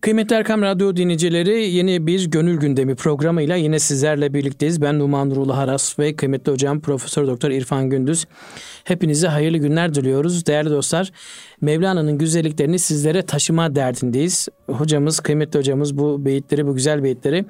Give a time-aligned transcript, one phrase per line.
[0.00, 4.82] Kıymetli Erkam Radyo dinleyicileri yeni bir Gönül Gündemi programıyla yine sizlerle birlikteyiz.
[4.82, 8.26] Ben Numan Nurullah Haras ve kıymetli hocam Profesör Doktor İrfan Gündüz.
[8.84, 10.46] Hepinize hayırlı günler diliyoruz.
[10.46, 11.12] Değerli dostlar
[11.60, 14.48] Mevlana'nın güzelliklerini sizlere taşıma derdindeyiz.
[14.70, 17.44] Hocamız, kıymetli hocamız bu beyitleri, bu güzel beyitleri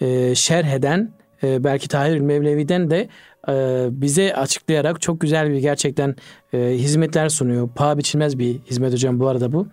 [0.00, 1.10] e, şerh eden,
[1.42, 3.08] e, belki Tahir Mevlevi'den de
[3.48, 6.16] e, bize açıklayarak çok güzel bir gerçekten
[6.52, 7.68] hizmetler sunuyor.
[7.74, 9.66] Paha biçilmez bir hizmet hocam bu arada bu.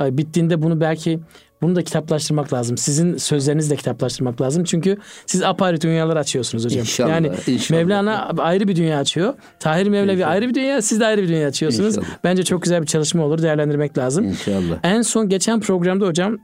[0.00, 1.20] Bittiğinde bunu belki
[1.62, 2.76] bunu da kitaplaştırmak lazım.
[2.76, 4.64] Sizin sözlerinizi de kitaplaştırmak lazım.
[4.64, 6.80] Çünkü siz apayrı dünyalar açıyorsunuz hocam.
[6.80, 7.80] İnşallah, yani inşallah.
[7.80, 9.34] Mevlana ayrı bir dünya açıyor.
[9.60, 10.30] Tahir Mevlevi İnşallah.
[10.30, 11.96] ayrı bir dünya, siz de ayrı bir dünya açıyorsunuz.
[11.96, 12.18] İnşallah.
[12.24, 13.42] Bence çok güzel bir çalışma olur.
[13.42, 14.24] Değerlendirmek lazım.
[14.24, 14.78] İnşallah.
[14.82, 16.38] En son geçen programda hocam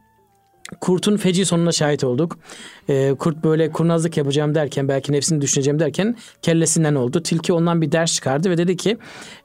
[0.81, 2.39] kurtun feci sonuna şahit olduk.
[2.89, 7.23] Ee, kurt böyle kurnazlık yapacağım derken belki nefsini düşüneceğim derken kellesinden oldu.
[7.23, 8.99] Tilki ondan bir ders çıkardı ve dedi ki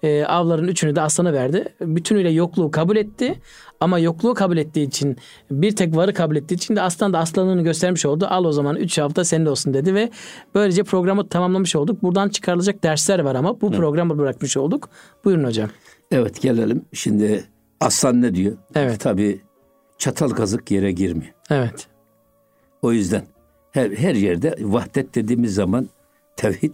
[0.03, 1.65] e, avların üçünü de aslana verdi.
[1.81, 3.39] Bütünüyle yokluğu kabul etti.
[3.79, 5.17] Ama yokluğu kabul ettiği için
[5.51, 8.27] bir tek varı kabul ettiği için de aslan da aslanlığını göstermiş oldu.
[8.29, 10.09] Al o zaman üç hafta senin olsun dedi ve
[10.55, 12.03] böylece programı tamamlamış olduk.
[12.03, 14.89] Buradan çıkarılacak dersler var ama bu programı bırakmış olduk.
[15.25, 15.69] Buyurun hocam.
[16.11, 16.85] Evet gelelim.
[16.93, 17.45] Şimdi
[17.79, 18.57] aslan ne diyor?
[18.75, 18.99] Evet.
[18.99, 19.41] Tabii
[19.97, 21.33] çatal kazık yere girmiyor.
[21.49, 21.87] Evet.
[22.81, 23.23] O yüzden
[23.71, 25.89] her, her yerde vahdet dediğimiz zaman
[26.35, 26.73] tevhid,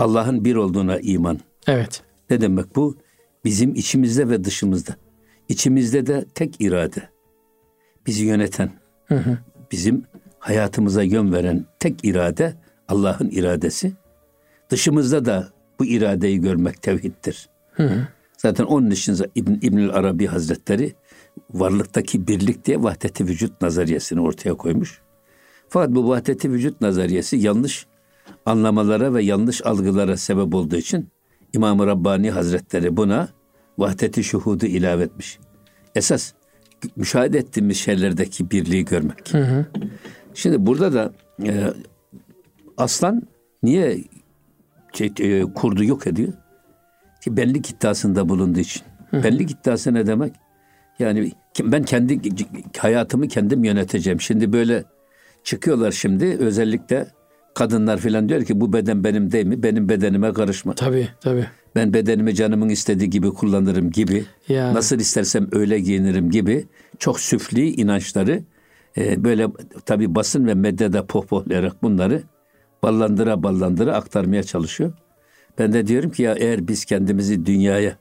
[0.00, 1.38] Allah'ın bir olduğuna iman.
[1.66, 2.02] Evet.
[2.30, 2.96] Ne demek bu?
[3.44, 4.96] Bizim içimizde ve dışımızda.
[5.50, 7.08] İçimizde de tek irade.
[8.06, 8.70] Bizi yöneten,
[9.72, 10.04] bizim
[10.38, 12.54] hayatımıza yön veren tek irade
[12.88, 13.92] Allah'ın iradesi.
[14.70, 17.48] Dışımızda da bu iradeyi görmek tevhiddir.
[18.36, 20.94] Zaten onun için İbn, İbnül Arabi Hazretleri
[21.50, 25.00] varlıktaki birlik diye vahdeti vücut nazariyesini ortaya koymuş.
[25.68, 27.86] Fakat bu vahdeti vücut nazariyesi yanlış
[28.46, 31.08] anlamalara ve yanlış algılara sebep olduğu için
[31.52, 33.28] İmam-ı Rabbani Hazretleri buna
[33.80, 35.38] vahdeti şuhudu ilave etmiş.
[35.94, 36.32] Esas
[36.96, 39.32] müşahede ettiğimiz şeylerdeki birliği görmek.
[40.34, 41.12] Şimdi burada da
[41.44, 41.72] e,
[42.76, 43.22] aslan
[43.62, 43.98] niye
[44.92, 46.32] şey, e, kurdu yok ediyor?
[47.24, 48.82] Ki benlik iddiasında bulunduğu için.
[49.12, 50.34] Benlik iddiası ne demek?
[50.98, 51.32] Yani
[51.62, 52.20] ben kendi
[52.78, 54.20] hayatımı kendim yöneteceğim.
[54.20, 54.84] Şimdi böyle
[55.44, 57.06] çıkıyorlar şimdi özellikle
[57.54, 59.62] kadınlar filan diyor ki bu beden benim değil mi?
[59.62, 60.74] Benim bedenime karışma.
[60.74, 61.46] Tabii tabii.
[61.74, 64.24] Ben bedenimi canımın istediği gibi kullanırım gibi.
[64.48, 64.74] Ya.
[64.74, 66.66] Nasıl istersem öyle giyinirim gibi.
[66.98, 68.42] Çok süfli inançları
[68.98, 69.48] e, böyle
[69.86, 72.22] tabi basın ve medyada pohpohlayarak bunları
[72.82, 74.92] ballandıra ballandıra aktarmaya çalışıyor.
[75.58, 77.96] Ben de diyorum ki ya eğer biz kendimizi dünyaya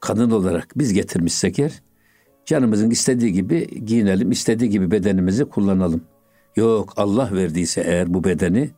[0.00, 1.82] kadın olarak biz getirmişsek eğer
[2.46, 6.02] canımızın istediği gibi giyinelim, istediği gibi bedenimizi kullanalım.
[6.56, 8.70] Yok Allah verdiyse eğer bu bedeni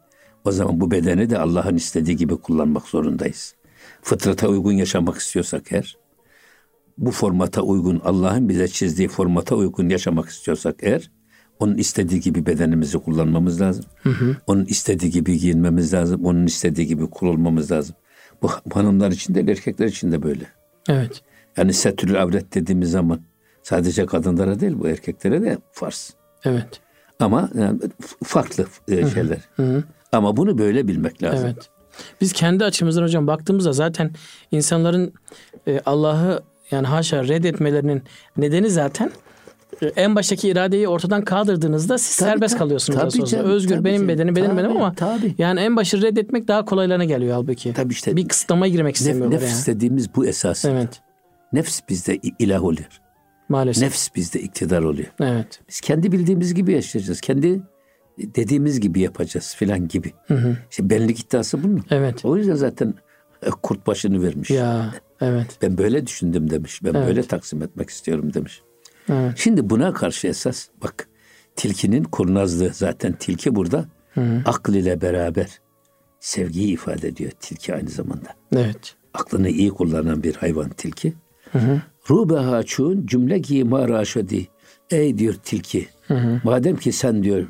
[0.44, 3.54] o zaman bu bedeni de Allah'ın istediği gibi kullanmak zorundayız.
[4.02, 5.96] Fıtrata uygun yaşamak istiyorsak eğer
[6.98, 11.10] bu formata uygun Allah'ın bize çizdiği formata uygun yaşamak istiyorsak eğer
[11.58, 13.84] onun istediği gibi bedenimizi kullanmamız lazım.
[14.46, 16.24] Onun istediği gibi giyinmemiz lazım.
[16.24, 17.96] Onun istediği gibi kul olmamız lazım.
[18.42, 20.44] Bu hanımlar için de erkekler için de böyle.
[20.88, 21.22] Evet.
[21.56, 23.20] Yani setürül avret dediğimiz zaman
[23.62, 26.14] sadece kadınlara değil bu erkeklere de farz.
[26.44, 26.80] Evet.
[27.20, 27.80] Ama yani
[28.24, 29.48] farklı e, şeyler.
[30.12, 31.46] Ama bunu böyle bilmek lazım.
[31.46, 31.70] Evet.
[32.20, 34.10] Biz kendi açımızdan hocam baktığımızda zaten
[34.52, 35.12] insanların
[35.68, 38.02] e, Allah'ı yani haşa reddetmelerinin
[38.36, 39.10] nedeni zaten
[39.82, 42.58] e, en baştaki iradeyi ortadan kaldırdığınızda siz Tabii, serbest tabii.
[42.58, 42.98] kalıyorsunuz.
[42.98, 43.26] Tabii aslında.
[43.26, 44.08] canım, Özgür tabii benim canım.
[44.08, 45.34] bedenim benim Tabii, benim ama tabii.
[45.38, 47.72] yani en başı reddetmek daha kolaylarına geliyor halbuki.
[47.72, 48.16] Tabii işte.
[48.16, 49.76] Bir kısıtlamaya girmek Nef- istemiyorlar nefs yani.
[49.76, 50.64] dediğimiz bu esas.
[50.64, 51.00] Evet.
[51.52, 53.00] Nefs bizde ilah oluyor.
[53.48, 53.82] Maalesef.
[53.82, 55.08] Nefs bizde iktidar oluyor.
[55.20, 55.60] Evet.
[55.68, 57.20] Biz kendi bildiğimiz gibi yaşayacağız.
[57.20, 57.62] Kendi
[58.34, 60.12] dediğimiz gibi yapacağız filan gibi.
[60.70, 61.84] İşte benlik iddiası bunun.
[61.90, 62.24] Evet.
[62.24, 62.94] O yüzden zaten
[63.42, 64.50] e, kurt başını vermiş.
[64.50, 65.58] Ya evet.
[65.62, 66.80] Ben böyle düşündüm demiş.
[66.84, 67.08] Ben Evet.
[67.08, 68.62] böyle taksim etmek istiyorum demiş.
[69.08, 69.32] Evet.
[69.36, 71.08] Şimdi buna karşı esas bak
[71.56, 73.84] tilkinin kurnazlığı zaten tilki burada
[74.44, 75.60] akıl ile beraber
[76.20, 78.28] sevgiyi ifade ediyor tilki aynı zamanda.
[78.56, 78.94] Evet.
[79.14, 81.14] Aklını iyi kullanan bir hayvan tilki.
[82.10, 84.48] Rubeha çun cümle gi maraşadi.
[84.90, 85.88] Ey diyor tilki.
[86.44, 87.46] Madem ki sen diyor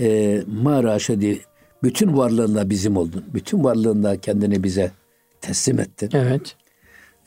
[0.00, 1.40] e, maraşadi
[1.82, 3.24] bütün varlığınla bizim oldun.
[3.34, 4.90] Bütün varlığınla kendini bize
[5.40, 6.10] teslim ettin.
[6.12, 6.56] Evet.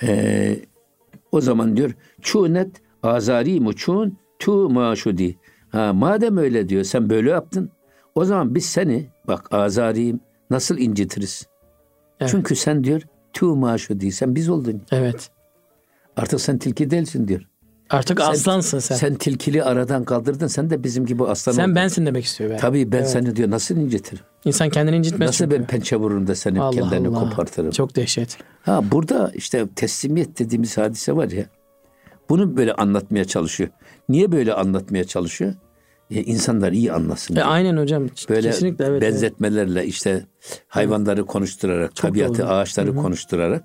[0.04, 0.60] Ee,
[1.31, 1.92] o zaman diyor
[2.22, 5.38] çunet azari muçun tu maşudi.
[5.69, 7.69] Ha, madem öyle diyor sen böyle yaptın.
[8.16, 11.48] O zaman biz seni bak azariyim nasıl incitiriz?
[12.20, 12.31] Evet.
[12.31, 13.02] Çünkü sen diyor
[13.34, 14.81] tu maşudi sen biz oldun.
[14.92, 15.30] Evet.
[16.16, 17.42] Artık sen tilki değilsin diyor.
[17.89, 18.95] Artık Sen- aslansın sen.
[18.95, 20.48] Sen, Sen tilkili aradan kaldırdın.
[20.48, 21.75] Sen de bizim gibi aslan oldun.
[21.75, 22.50] bensin demek istiyor.
[22.50, 22.60] Yani.
[22.60, 23.10] Tabii ben Evet.
[23.10, 24.24] seni diyor nasıl incitirim?
[24.45, 25.60] İnsan kendini incitmez Nasıl çünkü.
[25.60, 27.30] ben pençe vururum da seni Allah kendini Allah.
[27.30, 27.72] kopartırım?
[27.72, 28.38] Çok dehşet.
[28.62, 31.45] Ha burada işte teslimiyet dediğimiz hadise var ya.
[32.30, 33.69] Bunu böyle anlatmaya çalışıyor.
[34.10, 35.54] Niye böyle anlatmaya çalışıyor?
[36.12, 37.36] e, insanlar iyi anlasın.
[37.36, 38.07] E, aynen hocam.
[38.30, 39.04] Böyle Kesinlikle evet.
[39.04, 39.13] evet.
[39.13, 40.25] benzetmelerle işte
[40.68, 42.48] hayvanları konuşturarak, Çok tabiatı, doğru.
[42.48, 43.63] ağaçları konuşturarak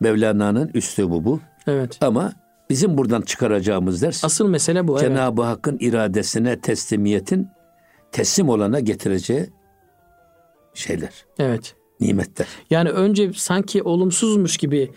[0.00, 1.40] Mevlana'nın üslubu bu.
[1.66, 1.98] Evet.
[2.00, 2.32] Ama
[2.72, 4.92] bizim buradan çıkaracağımız ders Asıl mesele bu.
[5.00, 5.08] Evet.
[5.08, 7.48] Cenab-ı Hakk'ın iradesine teslimiyetin
[8.12, 9.46] teslim olana getireceği
[10.74, 11.74] şeyler, Evet.
[12.00, 12.46] nimetler.
[12.70, 14.90] Yani önce sanki olumsuzmuş gibi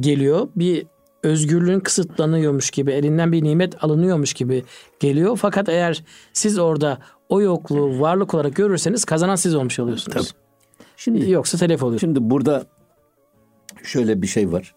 [0.00, 0.48] geliyor.
[0.56, 0.86] Bir
[1.22, 4.64] özgürlüğün kısıtlanıyormuş gibi, elinden bir nimet alınıyormuş gibi
[5.00, 5.36] geliyor.
[5.36, 6.98] Fakat eğer siz orada
[7.28, 10.34] o yokluğu varlık olarak görürseniz kazanan siz olmuş oluyorsunuz.
[10.96, 12.00] Şimdi Yoksa telef oluyor.
[12.00, 12.66] Şimdi burada
[13.82, 14.74] şöyle bir şey var.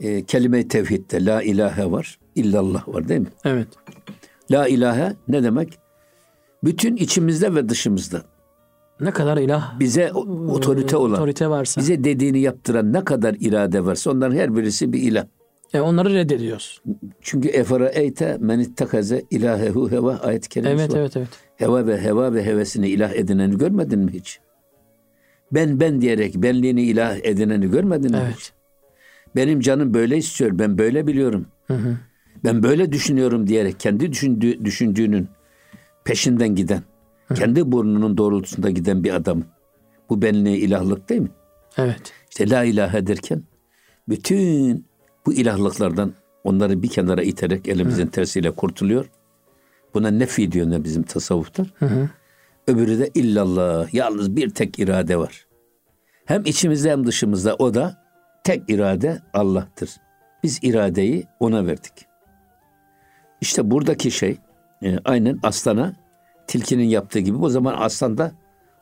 [0.00, 3.26] E, kelime-i tevhidde la ilahe var, illallah var değil mi?
[3.44, 3.68] Evet.
[4.50, 5.78] La ilahe ne demek?
[6.64, 8.22] Bütün içimizde ve dışımızda
[9.00, 14.10] Ne kadar ilah bize otorite olan, otorite varsa bize dediğini yaptıran ne kadar irade varsa
[14.10, 15.26] onların her birisi bir ilah.
[15.74, 16.82] e, onları reddediyoruz.
[17.20, 20.98] Çünkü efara eyte men ittekaze ilahehu heva ayet-i kerimesi Evet var.
[21.00, 21.28] evet evet.
[21.56, 24.40] Heva ve heva ve hevesini ilah edineni görmedin mi hiç?
[25.52, 28.52] Ben ben diyerek benliğini ilah edineni görmedin mi hiç?
[29.36, 31.46] Benim canım böyle istiyor, ben böyle biliyorum.
[31.66, 31.96] Hı hı.
[32.44, 35.28] Ben böyle düşünüyorum diyerek kendi düşündüğü, düşündüğünün
[36.04, 36.82] peşinden giden,
[37.34, 39.42] kendi burnunun doğrultusunda giden bir adam.
[40.10, 41.30] Bu benliği ilahlık değil mi?
[41.78, 42.12] Evet.
[42.30, 43.42] İşte la ilahe derken
[44.08, 44.84] bütün
[45.26, 46.12] bu ilahlıklardan
[46.44, 49.10] onları bir kenara iterek elimizin tersiyle kurtuluyor.
[49.94, 51.66] Buna nefi diyor ne bizim tasavvufta.
[51.78, 52.08] Hı hı.
[52.66, 53.94] Öbürü de illallah.
[53.94, 55.46] Yalnız bir tek irade var.
[56.24, 58.05] Hem içimizde hem dışımızda o da
[58.46, 59.90] tek irade Allah'tır.
[60.42, 62.06] Biz iradeyi ona verdik.
[63.40, 64.36] İşte buradaki şey
[64.82, 65.96] e, aynen aslana
[66.46, 67.36] tilkinin yaptığı gibi.
[67.36, 68.32] O zaman aslan da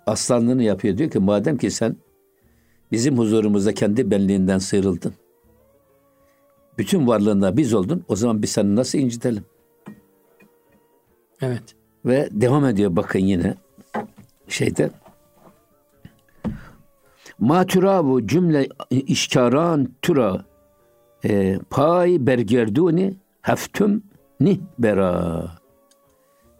[0.07, 0.99] aslanlığını yapıyor.
[0.99, 1.97] Diyor ki madem ki sen
[2.93, 5.15] bizim huzurumuzda kendi benliğinden sıyrıldın.
[6.79, 8.05] Bütün varlığında biz oldun.
[8.09, 9.45] O zaman biz seni nasıl incitelim?
[11.41, 11.75] Evet.
[12.05, 13.55] Ve devam ediyor bakın yine
[14.49, 14.91] şeyde.
[17.39, 20.45] Ma türavu cümle işkaran türa
[21.25, 24.03] e, pay bergerduni heftüm
[24.41, 25.45] nih bera.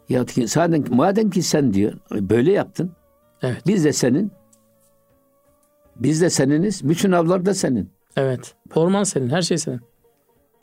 [0.09, 2.91] Ya ki zaten madem ki sen diyor böyle yaptın.
[3.41, 3.61] Evet.
[3.67, 4.31] Biz de senin.
[5.95, 6.89] Biz de seniniz.
[6.89, 7.89] Bütün avlar da senin.
[8.15, 8.55] Evet.
[8.75, 9.81] Orman senin, her şey senin.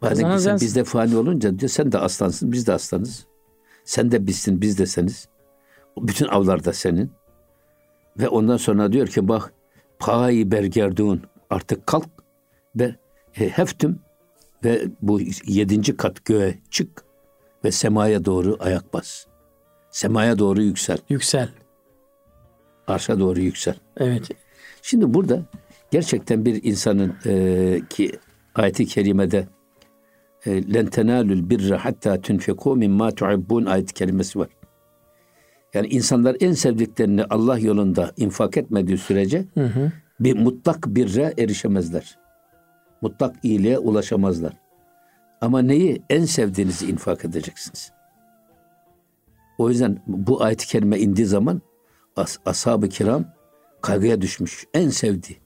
[0.00, 3.26] Madem ki sen bizde fani olunca diyor sen de aslansın biz de aslanız.
[3.84, 5.28] Sen de bizsin biz de seniz.
[5.98, 7.10] Bütün avlar da senin.
[8.18, 9.52] Ve ondan sonra diyor ki bak
[10.02, 12.08] pay bergerdun artık kalk
[12.76, 12.94] ve
[13.40, 13.98] e, heftüm
[14.64, 17.04] ve bu yedinci kat göğe çık
[17.64, 19.26] ve semaya doğru ayak bas.
[19.90, 20.98] Semaya doğru yüksel.
[21.08, 21.48] Yüksel.
[22.86, 23.74] Arşa doğru yüksel.
[23.96, 24.28] Evet.
[24.82, 25.42] Şimdi burada
[25.90, 28.12] gerçekten bir insanın e, ki
[28.54, 29.48] ayeti kerimede
[30.46, 34.48] e, len tenalul birre hatta tunfiku mimma tuhibbun ayet kelimesi var.
[35.74, 39.92] Yani insanlar en sevdiklerini Allah yolunda infak etmediği sürece Hı hı.
[40.20, 42.18] bir mutlak birre erişemezler.
[43.00, 44.52] Mutlak iyiliğe ulaşamazlar.
[45.40, 47.92] Ama neyi en sevdiğinizi infak edeceksiniz.
[49.58, 51.62] O yüzden bu ayet-i kerime indiği zaman
[52.16, 53.24] as- ashab-ı kiram
[53.80, 54.66] kaygıya düşmüş.
[54.74, 55.38] En sevdiği.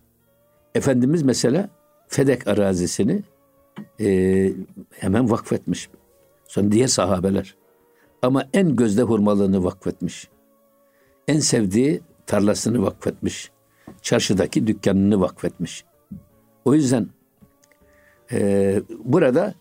[0.74, 1.68] Efendimiz mesela
[2.08, 3.22] Fedek arazisini
[4.00, 4.52] e,
[4.90, 5.88] hemen vakfetmiş.
[6.48, 7.55] Sonra diğer sahabeler.
[8.26, 10.28] Ama en gözde hurmalığını vakfetmiş.
[11.28, 13.50] En sevdiği tarlasını vakfetmiş.
[14.02, 15.84] Çarşıdaki dükkanını vakfetmiş.
[16.64, 17.08] O yüzden
[18.32, 19.54] e, burada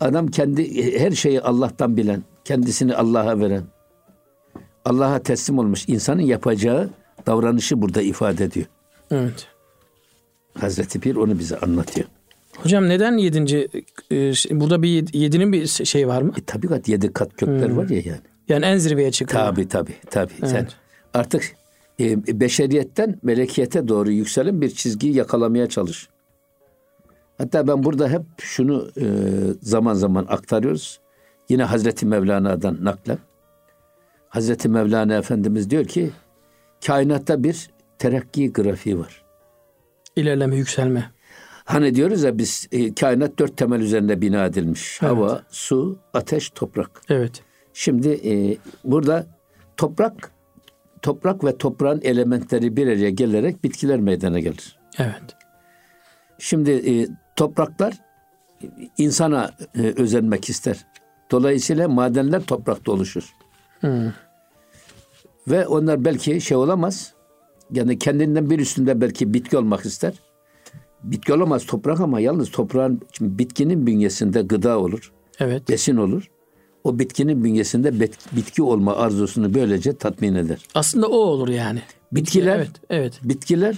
[0.00, 3.64] adam kendi her şeyi Allah'tan bilen, kendisini Allah'a veren,
[4.84, 6.90] Allah'a teslim olmuş insanın yapacağı
[7.26, 8.66] davranışı burada ifade ediyor.
[9.10, 9.48] Evet.
[10.58, 12.06] Hazreti Pir onu bize anlatıyor.
[12.56, 13.68] Hocam neden yedinci
[14.50, 16.32] burada bir yed- yedinin bir şey var mı?
[16.38, 18.20] E, tabiat yedi kat kökler var ya yani.
[18.48, 19.42] Yani en zirveye çıkıyor.
[19.42, 20.32] Tabi tabi tabi.
[20.40, 20.76] Sen Evet.
[21.14, 21.52] artık
[22.00, 26.08] e, beşeriyetten melekiyete doğru yükselen bir çizgiyi yakalamaya çalış.
[27.38, 29.04] Hatta ben burada hep şunu e,
[29.62, 31.00] zaman zaman aktarıyoruz.
[31.48, 33.18] Yine Hazreti Mevlana'dan naklen.
[34.28, 36.10] Hazreti Mevlana Efendimiz diyor ki
[36.86, 39.24] kainatta bir terakki grafiği var.
[40.16, 41.10] İlerleme, yükselme.
[41.64, 44.98] Hani diyoruz ya biz e, kainat dört temel üzerinde bina edilmiş.
[45.02, 45.12] Evet.
[45.12, 47.00] Hava, su, ateş, toprak.
[47.08, 47.42] Evet.
[47.72, 49.26] Şimdi e, burada
[49.76, 50.30] toprak
[51.02, 54.78] toprak ve toprağın elementleri bir araya gelerek bitkiler meydana gelir.
[54.98, 55.36] Evet.
[56.38, 57.92] Şimdi e, topraklar
[58.62, 58.66] e,
[58.98, 60.86] insana e, özenmek ister.
[61.30, 63.34] Dolayısıyla madenler toprakta oluşur.
[63.80, 64.12] Hı.
[65.48, 67.14] Ve onlar belki şey olamaz.
[67.70, 70.14] Yani kendinden bir üstünde belki bitki olmak ister.
[71.04, 75.12] Bitki olamaz toprak ama yalnız toprağın şimdi bitkinin bünyesinde gıda olur.
[75.38, 75.68] Evet.
[75.68, 76.30] besin olur.
[76.84, 78.00] o bitkinin bünyesinde
[78.32, 80.58] bitki olma arzusunu böylece tatmin eder.
[80.74, 81.82] Aslında o olur yani.
[82.12, 83.20] Bitkiler, Evet, evet.
[83.24, 83.76] bitkiler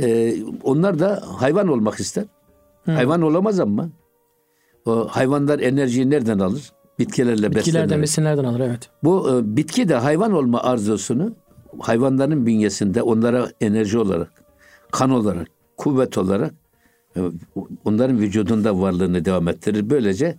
[0.00, 2.24] e, onlar da hayvan olmak ister.
[2.86, 3.88] Hayvan olamaz ama
[4.86, 6.72] o hayvanlar enerjiyi nereden alır?
[6.98, 8.02] Bitkilerle Bitkilerden, beslenerek.
[8.02, 8.90] besinlerden alır evet.
[9.04, 11.34] Bu e, bitki de hayvan olma arzusunu
[11.78, 14.30] hayvanların bünyesinde onlara enerji olarak,
[14.92, 15.48] kan olarak,
[15.78, 16.54] kuvvet olarak
[17.16, 17.20] e,
[17.84, 19.90] onların vücudunda varlığını devam ettirir.
[19.90, 20.36] Böylece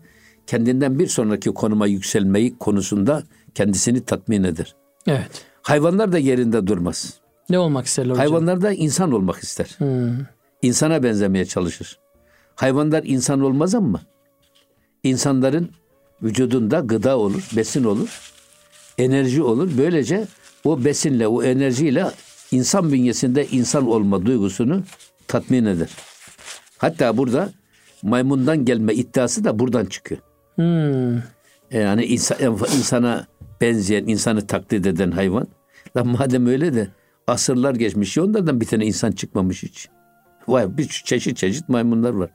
[0.47, 3.23] kendinden bir sonraki konuma yükselmeyi konusunda
[3.55, 4.75] kendisini tatmin eder.
[5.07, 5.45] Evet.
[5.61, 7.13] Hayvanlar da yerinde durmaz.
[7.49, 8.25] Ne olmak isterler hocam?
[8.25, 9.75] Hayvanlar da insan olmak ister.
[9.77, 10.17] Hmm.
[10.61, 11.99] İnsana benzemeye çalışır.
[12.55, 14.01] Hayvanlar insan olmaz ama
[15.03, 15.69] insanların
[16.23, 18.31] vücudunda gıda olur, besin olur,
[18.97, 19.69] enerji olur.
[19.77, 20.27] Böylece
[20.63, 22.05] o besinle, o enerjiyle
[22.51, 24.83] insan bünyesinde insan olma duygusunu
[25.29, 25.89] tatmin eder.
[26.77, 27.49] Hatta burada
[28.03, 30.21] maymundan gelme iddiası da buradan çıkıyor.
[30.55, 31.21] Hmm.
[31.71, 32.37] Yani insan,
[32.77, 33.27] insana
[33.61, 35.47] benzeyen, insanı taklit eden hayvan.
[35.97, 36.87] Lan madem öyle de
[37.27, 39.89] asırlar geçmiş onlardan bir tane insan çıkmamış hiç.
[40.47, 42.29] Vay bir çeşit çeşit maymunlar var.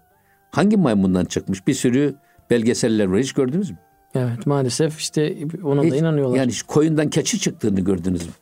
[0.51, 1.67] Hangi maymundan çıkmış?
[1.67, 2.15] Bir sürü
[2.51, 3.19] belgeseller var.
[3.19, 3.79] Hiç gördünüz mü?
[4.15, 6.37] Evet maalesef işte ona da Hiç- inanıyorlar.
[6.37, 8.33] Yani koyundan keçi çıktığını gördünüz mü?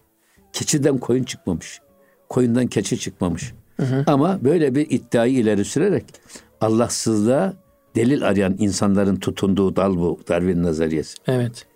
[0.53, 1.81] Keçiden koyun çıkmamış.
[2.29, 3.53] Koyundan keçi çıkmamış.
[4.07, 6.05] Ama böyle bir iddiayı ileri sürerek
[6.61, 7.55] Allahsızlığa
[7.97, 11.17] delil arayan insanların tutunduğu dal bu Darwin nazariyesi.
[11.27, 11.67] Evet.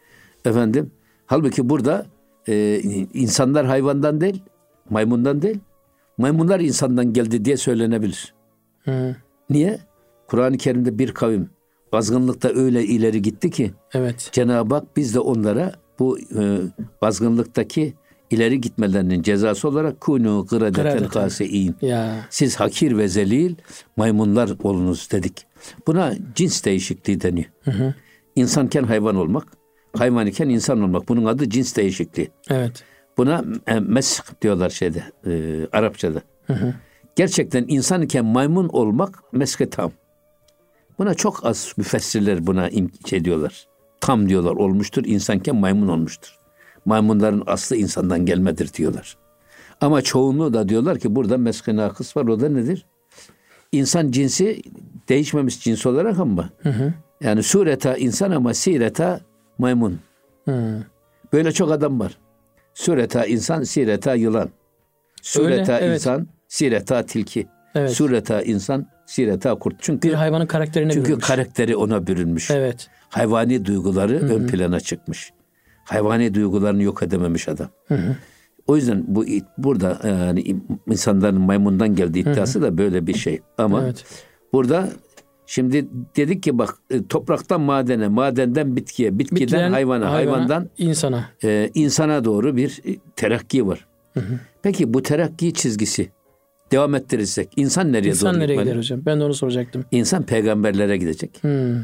[0.45, 0.91] Efendim,
[1.27, 2.07] halbuki burada
[2.49, 2.81] e,
[3.15, 4.43] insanlar hayvandan değil,
[4.91, 5.59] maymundan değil,
[6.19, 8.35] maymunlar insandan geldi diye söylenebilir.
[8.85, 9.17] Hı.
[9.51, 9.79] Niye?
[10.27, 11.51] Kur'an-ı Kerim'de bir kavim
[11.93, 14.29] azgınlıkta öyle ileri gitti ki Evet.
[14.33, 16.59] Cenab-ı Hak biz de onlara bu e,
[17.01, 17.95] azgınlıktaki
[18.31, 20.83] ileri gitmelerinin cezası olarak kunu gıradeten.
[21.83, 22.27] Ya.
[22.31, 23.55] Siz hakir ve zelil
[23.97, 25.47] maymunlar olunuz dedik.
[25.87, 27.51] Buna cins değişikliği deniyor.
[28.37, 29.47] İnsanken hayvan olmak,
[29.97, 31.09] hayvan iken insan olmak.
[31.09, 32.31] Bunun adı cins değişikliği.
[32.51, 32.85] Evet.
[33.17, 36.23] Buna e, mesk diyorlar şeyde, e, Arapçada.
[37.17, 39.93] Gerçekten insan iken maymun olmak meske tam.
[40.99, 42.71] Buna çok az müfessirler buna
[43.07, 43.67] şey diyorlar.
[44.01, 46.39] Tam diyorlar olmuştur, insanken maymun olmuştur.
[46.87, 49.17] Maymunların aslı insandan gelmedir diyorlar.
[49.81, 52.27] Ama çoğunluğu da diyorlar ki burada meske nakıs var.
[52.27, 52.87] O da nedir?
[53.73, 54.63] İnsan cinsi
[55.09, 56.51] değişmemiş cins olarak ama
[57.21, 59.21] yani sureta insan ama sireta
[59.59, 59.99] maymun.
[60.45, 60.83] Hı.
[61.33, 62.19] Böyle çok adam var.
[62.75, 64.51] Sureta insan, sireta yılan.
[65.23, 65.95] Sureta Öyle, evet.
[65.95, 67.47] insan, sireta tilki.
[67.75, 67.91] Evet.
[67.91, 69.75] Sureta insan, sireta kurt.
[69.81, 71.27] Çünkü Bir hayvanın karakterine çünkü bürünmüş.
[71.27, 72.51] karakteri ona bürünmüş.
[72.51, 72.89] Evet.
[73.09, 75.33] Hayvani duyguları ön plana çıkmış.
[75.87, 77.69] Hayvani duygularını yok edememiş adam.
[78.67, 79.25] O yüzden bu
[79.59, 80.57] burada yani
[80.91, 83.41] insanların maymundan geldiği iddiası da böyle bir şey.
[83.59, 84.05] Ama Evet.
[84.53, 84.89] burada
[85.47, 91.31] şimdi dedik ki bak e, topraktan madene, madenden bitkiye, bitkiden Bitkiden hayvana, hayvandan insana.
[91.45, 93.87] e, insana doğru bir e, terakki var.
[94.63, 96.09] Peki bu terakki çizgisi
[96.73, 98.65] devam ettirirsek insan nereye İnsan doğru nereye gitmeli?
[98.69, 99.01] gider hocam?
[99.07, 99.85] Ben de onu soracaktım.
[99.91, 101.39] İnsan peygamberlere gidecek.
[101.43, 101.77] Hmm.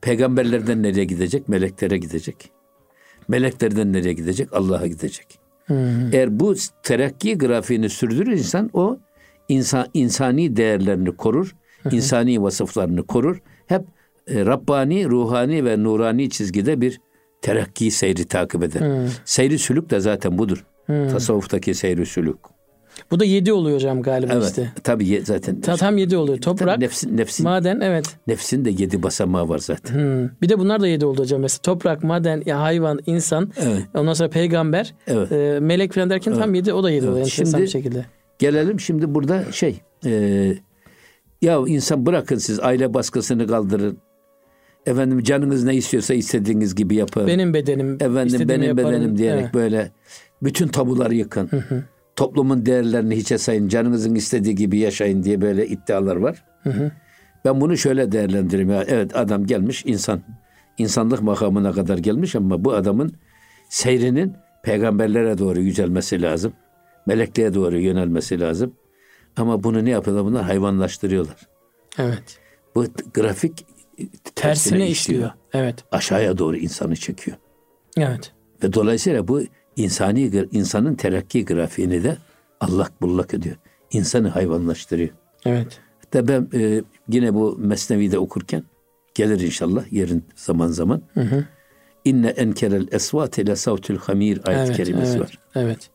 [0.00, 1.48] Peygamberlerden nereye gidecek?
[1.48, 2.50] Meleklere gidecek.
[3.28, 4.52] Meleklerden nereye gidecek?
[4.52, 5.26] Allah'a gidecek.
[5.66, 6.12] Hmm.
[6.12, 8.98] Eğer bu terakki grafiğini sürdürür insan o
[9.48, 11.56] insan insani değerlerini korur,
[11.90, 13.42] insani vasıflarını korur.
[13.66, 13.82] Hep
[14.26, 17.00] e, Rabbani, ruhani ve nurani çizgide bir
[17.42, 19.08] terakki seyri takip eder.
[19.24, 20.64] Seyri sülük de zaten budur.
[20.86, 22.55] Tasavvuftaki seyri sülük.
[23.10, 24.44] Bu da yedi oluyor hocam galiba Evet.
[24.44, 24.72] işte.
[24.84, 26.38] Tabii zaten Ta- tam yedi oluyor.
[26.38, 28.16] Toprak, Tabii nefsin nefsin maden evet.
[28.26, 29.94] nefsin de yedi basamağı var zaten.
[29.94, 30.28] Hmm.
[30.42, 31.40] Bir de bunlar da yedi oldu hocam.
[31.40, 33.82] Mesela toprak, maden, ya hayvan, insan, Evet.
[33.94, 35.32] ondan sonra peygamber, Evet.
[35.32, 37.18] e, melek falan derken tam yedi o da yedi oluyor.
[37.26, 38.04] Enteresan Şimdi- bir şekilde.
[38.38, 40.10] Gelelim şimdi burada şey e,
[41.42, 43.98] ya insan bırakın siz aile baskısını kaldırın.
[44.86, 47.26] Efendim canınız ne istiyorsa istediğiniz gibi yapın.
[47.26, 48.90] Benim bedenim, Efendim benim yaparım.
[48.90, 49.54] bedenim diyerek Evet.
[49.54, 49.90] böyle
[50.42, 51.50] bütün tabuları yıkın.
[52.16, 53.68] Toplumun değerlerini hiçe sayın.
[53.68, 56.44] Canınızın istediği gibi yaşayın diye böyle iddialar var.
[57.44, 58.70] Ben bunu şöyle değerlendiririm.
[58.70, 60.22] Ya, evet adam gelmiş insan.
[60.78, 63.12] insanlık makamına kadar gelmiş ama bu adamın
[63.68, 64.32] seyrinin
[64.62, 66.52] peygamberlere doğru yücelmesi lazım.
[67.06, 68.72] Melekliğe doğru yönelmesi lazım.
[69.36, 70.24] Ama bunu ne yapıyorlar?
[70.24, 71.36] Bunlar hayvanlaştırıyorlar.
[71.98, 72.38] Evet.
[72.74, 73.66] Bu grafik
[74.34, 75.30] Tersine işliyor.
[75.52, 75.84] Evet.
[75.92, 77.36] Aşağıya doğru insanı çekiyor.
[77.96, 78.32] Evet.
[78.62, 79.42] Ve dolayısıyla bu
[79.76, 82.16] insani insanın terakki grafiğini de
[82.60, 83.56] allak bullak ediyor.
[83.90, 85.10] İnsanı hayvanlaştırıyor.
[85.46, 85.80] Evet.
[86.04, 88.62] Hatta ben e, yine bu Mesnevi'de okurken
[89.14, 91.02] gelir inşallah yerin zaman zaman.
[92.04, 95.38] İnne enkerel esvat ile savtül hamir ayet evet, kerimesi evet, var.
[95.54, 95.90] Evet.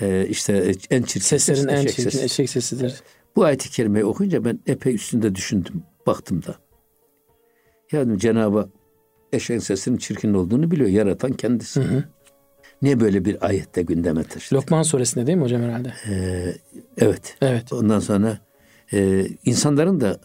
[0.00, 2.24] E, işte en çirkin Seslerin ses en eşek çirkin sesi.
[2.24, 3.02] eşek sesidir.
[3.36, 5.82] Bu ayeti kerimeyi okuyunca ben epey üstünde düşündüm.
[6.06, 6.54] Baktım da.
[7.92, 8.68] Yani Cenab-ı
[9.32, 10.88] eşeğin sesinin çirkin olduğunu biliyor.
[10.88, 11.82] Yaratan kendisi.
[12.82, 14.54] Niye böyle bir ayette gündeme taşıdı?
[14.58, 15.92] Lokman suresinde değil mi hocam herhalde?
[16.10, 16.54] Ee,
[16.98, 17.36] evet.
[17.42, 17.72] Evet.
[17.72, 18.38] Ondan sonra
[18.92, 20.20] e, insanların da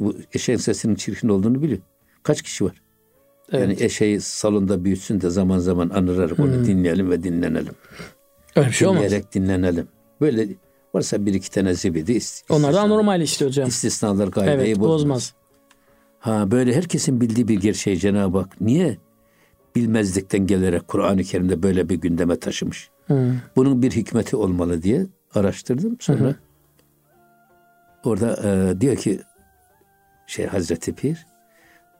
[0.00, 1.80] bu eşeğin sesinin çirkin olduğunu biliyor.
[2.22, 2.82] Kaç kişi var?
[3.52, 3.62] Evet.
[3.62, 7.74] Yani eşeği salonda büyütsün de zaman zaman anırarak onu dinleyelim ve dinlenelim.
[8.56, 9.02] Öyle bir şey olmaz.
[9.02, 9.88] Dinleyerek dinlenelim.
[10.20, 10.48] Böyle
[10.94, 13.68] varsa bir iki tane zibidi ist- Onlar da anormal işte hocam.
[13.68, 14.88] istisnalar kaideyi Evet bozmaz.
[14.90, 15.34] bozmaz.
[16.18, 18.96] Ha böyle herkesin bildiği bir gerçeği Cenab-ı Hak niye
[19.78, 22.90] bilmezlikten gelerek Kur'an-ı Kerim'de böyle bir gündeme taşımış?
[23.06, 23.34] Hı.
[23.56, 25.96] Bunun bir hikmeti olmalı diye araştırdım.
[26.00, 26.34] Sonra
[28.04, 29.20] orada e, diyor ki
[30.26, 31.26] şey Hazreti Pir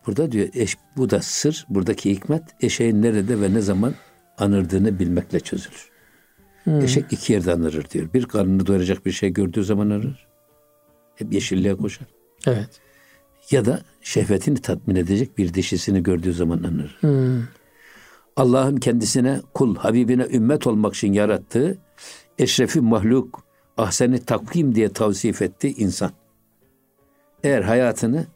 [0.06, 3.94] burada diyor eş, bu da sır buradaki hikmet eşeğin nerede ve ne zaman
[4.38, 5.88] anırdığını bilmekle çözülür.
[6.66, 8.08] Eşek iki yerde anırır diyor.
[8.14, 10.26] Bir karnını doyuracak bir şey gördüğü zaman anırır.
[11.14, 12.06] Hep yeşilliğe koşar.
[12.46, 12.80] Evet.
[13.50, 16.98] Ya da şehvetini tatmin edecek bir dişisini gördüğü zaman anır.
[17.00, 17.42] Hı.
[18.38, 21.78] Allah'ın kendisine kul, Habibine ümmet olmak için yarattığı
[22.38, 23.44] eşrefi mahluk,
[23.76, 26.10] ahseni takvim diye tavsif etti insan.
[27.44, 28.26] Eğer hayatını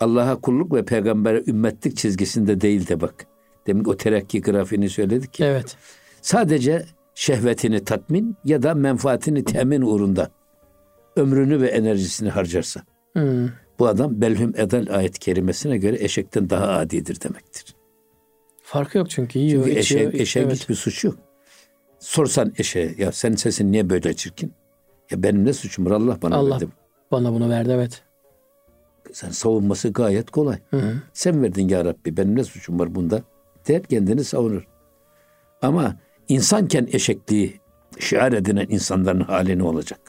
[0.00, 3.26] Allah'a kulluk ve peygambere ümmetlik çizgisinde değil de bak.
[3.66, 5.46] Demin o terakki grafiğini söyledik ya.
[5.46, 5.76] Evet.
[6.22, 10.30] Sadece şehvetini tatmin ya da menfaatini temin uğrunda
[11.16, 12.82] ömrünü ve enerjisini harcarsa
[13.16, 13.50] Hı.
[13.78, 17.71] bu adam belhum edel ayet kerimesine göre eşekten daha adidir demektir.
[18.72, 20.00] Farkı yok çünkü yiyor, Çünkü içiyor.
[20.00, 20.56] eşeğin, eşeğin evet.
[20.56, 21.16] hiçbir suçu yok.
[21.98, 24.52] Sorsan eşeğe ya senin sesin niye böyle çirkin?
[25.10, 26.68] Ya benim ne suçum var Allah bana Allah verdi.
[27.10, 28.02] bana bunu verdi evet.
[29.12, 30.58] Sen savunması gayet kolay.
[30.70, 30.94] Hı hı.
[31.12, 33.22] Sen verdin ya Rabbi benim ne suçum var bunda?
[33.68, 34.66] Der kendini savunur.
[35.62, 35.96] Ama
[36.28, 37.60] insanken eşekliği
[37.98, 40.00] şiar edinen insanların hali ne olacak?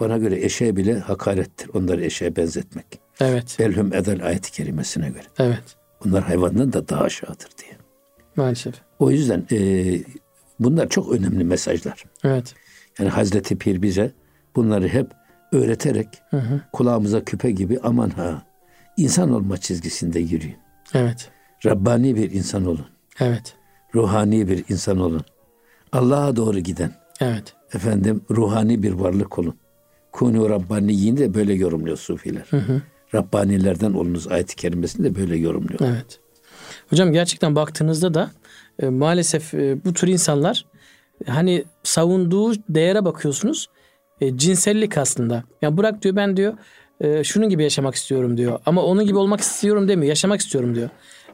[0.00, 1.70] Bana göre eşeğe bile hakarettir.
[1.74, 2.86] Onları eşeğe benzetmek.
[3.20, 3.56] Evet.
[3.58, 5.26] Belhum edel ayet-i kerimesine göre.
[5.38, 5.81] Evet.
[6.04, 7.72] Bunlar hayvandan da daha aşağıdır diye.
[8.36, 8.74] Maalesef.
[8.98, 9.58] O yüzden e,
[10.60, 12.04] bunlar çok önemli mesajlar.
[12.24, 12.54] Evet.
[12.98, 14.12] Yani Hazreti Pir bize
[14.56, 15.06] bunları hep
[15.52, 16.60] öğreterek Hı hı.
[16.72, 18.42] kulağımıza küpe gibi aman ha
[18.96, 20.56] insan olma çizgisinde yürüyün.
[20.94, 21.30] Evet.
[21.66, 22.86] Rabbani bir insan olun.
[23.20, 23.54] Evet.
[23.94, 25.24] Ruhani bir insan olun.
[25.92, 27.54] Allah'a doğru giden Evet.
[27.74, 29.56] efendim ruhani bir varlık olun.
[30.12, 32.50] Kunu Rabbaniyin de böyle yorumluyor Sufiler.
[33.14, 35.80] Rabbanilerden olunuz ayet-i kerimesini de böyle yorumluyor.
[35.80, 36.20] Evet.
[36.90, 38.30] Hocam gerçekten baktığınızda da
[38.78, 40.66] e, maalesef e, bu tür insanlar
[41.26, 43.68] hani savunduğu değere bakıyorsunuz.
[44.20, 45.44] E, cinsellik aslında.
[45.62, 46.54] Ya bırak diyor ben diyor
[47.00, 48.60] e, şunun gibi yaşamak istiyorum diyor.
[48.66, 50.08] Ama onun gibi olmak istiyorum demiyor.
[50.08, 50.90] Yaşamak istiyorum diyor.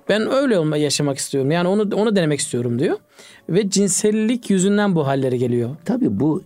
[0.08, 1.50] Ben öyle olma yaşamak istiyorum.
[1.50, 2.96] Yani onu onu denemek istiyorum diyor.
[3.48, 5.76] Ve cinsellik yüzünden bu hallere geliyor.
[5.84, 6.42] Tabii bu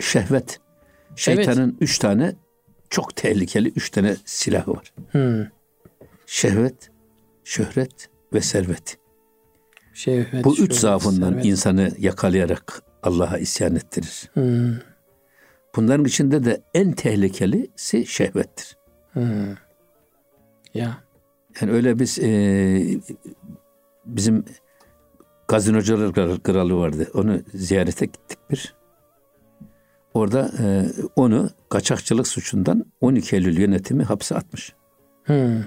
[0.00, 0.60] şehvet.
[1.16, 2.34] Şeytanın üç tane
[2.90, 4.94] çok tehlikeli üç tane silahı var.
[5.10, 5.46] Hmm.
[6.26, 6.90] Şehvet,
[7.44, 8.98] şöhret ve servet.
[9.94, 11.44] Şehvet, Bu üç şöhret, zaafından servet.
[11.44, 14.30] insanı yakalayarak Allah'a isyan ettirir.
[14.34, 14.74] Hmm.
[15.76, 18.76] Bunların içinde de en tehlikelisi şehvettir.
[19.12, 19.50] Hmm.
[20.74, 20.98] Ya.
[21.60, 22.28] Yani öyle biz e,
[24.06, 24.44] bizim
[25.48, 27.10] gazinocular kral- kralı vardı.
[27.14, 28.75] Onu ziyarete gittik bir.
[30.16, 34.74] Orada e, onu kaçakçılık suçundan 12 Eylül yönetimi hapse atmış.
[35.24, 35.64] Hmm.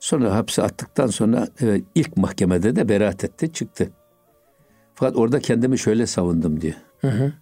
[0.00, 3.90] Sonra hapse attıktan sonra e, ilk mahkemede de beraat etti, çıktı.
[4.94, 6.74] Fakat orada kendimi şöyle savundum diyor.
[7.00, 7.32] Hı hı.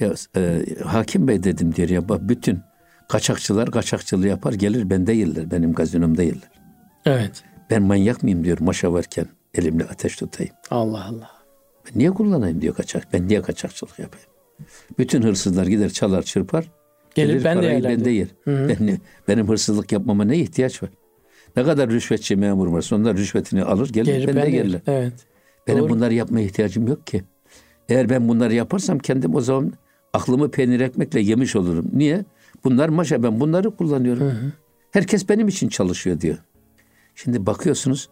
[0.00, 2.60] Ya e, hakim bey dedim diyor ya bak bütün
[3.08, 6.50] kaçakçılar kaçakçılığı yapar gelir ben değiller benim gazinomda değiller.
[7.04, 7.44] Evet.
[7.70, 10.52] Ben manyak mıyım diyor maşa varken elimle ateş tutayım.
[10.70, 11.30] Allah Allah.
[11.86, 13.12] Ben niye kullanayım diyor kaçak.
[13.12, 14.33] Ben niye kaçakçılık yapayım?
[14.98, 16.70] Bütün hırsızlar gider çalar çırpar.
[17.14, 18.28] Gelir ben de yerler ben de yer.
[18.44, 18.68] Hı hı.
[18.68, 18.98] Ben
[19.28, 20.90] benim hırsızlık yapmama ne ihtiyaç var?
[21.56, 24.80] Ne kadar rüşvetçi memur varsa onlar rüşvetini alır gelir Gelir ben de ben de yerler.
[24.86, 25.12] Evet.
[25.66, 25.88] Benim Doğru.
[25.88, 27.24] bunları yapmaya ihtiyacım yok ki.
[27.88, 29.72] Eğer ben bunları yaparsam kendim o zaman
[30.12, 31.86] aklımı peynir ekmekle yemiş olurum.
[31.92, 32.24] Niye?
[32.64, 34.52] Bunlar maşa ben bunları kullanıyorum.
[34.90, 36.38] Herkes benim için çalışıyor diyor.
[37.14, 38.08] Şimdi bakıyorsunuz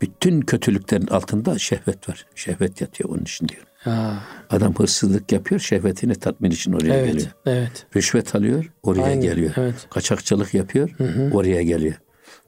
[0.00, 2.26] bütün kötülüklerin altında şehvet var.
[2.34, 3.62] Şehvet yatıyor onun için diyor.
[3.84, 4.18] Ha,
[4.50, 7.12] Adam hırsızlık yapıyor, şehvetini tatmin için oraya evet.
[7.12, 7.30] geliyor.
[7.46, 7.86] Evet.
[7.96, 9.52] Rüşvet alıyor, oraya Aynen, geliyor.
[9.56, 9.74] evet.
[9.90, 10.90] Kaçakçılık yapıyor,
[11.32, 11.94] oraya geliyor.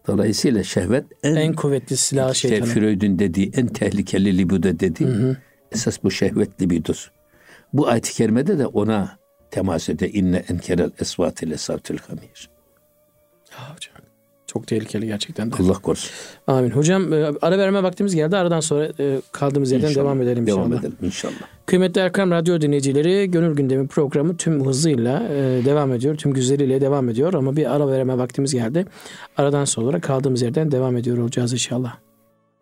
[0.06, 2.70] Dolayısıyla şehvet en, En kuvvetli silah işte şeytanın.
[2.70, 5.08] Freud'un dediği en tehlikeli libido dediği
[5.72, 7.10] esas bu şehvet libidosu.
[7.72, 9.18] Bu ayet-i kerimede de ona
[9.50, 10.10] temas ediyor.
[10.14, 12.50] İnne enkerel esvat ile savtil hamir.
[13.52, 14.03] Ya hocam.
[14.54, 15.56] Çok tehlikeli gerçekten de.
[15.62, 16.10] Allah korusun.
[16.46, 16.70] Amin.
[16.70, 18.36] Hocam e, ara verme vaktimiz geldi.
[18.36, 20.04] Aradan sonra e, kaldığımız yerden İnşallah.
[20.04, 20.58] devam edelim inşallah.
[20.66, 21.34] Devam edelim inşallah.
[21.66, 26.16] Kıymetli Erkam Radyo dinleyicileri Gönül Gündemi programı tüm hızıyla e, devam ediyor.
[26.16, 28.86] Tüm güzeliyle devam ediyor ama bir ara verme vaktimiz geldi.
[29.36, 31.96] Aradan sonra kaldığımız yerden devam ediyor olacağız inşallah.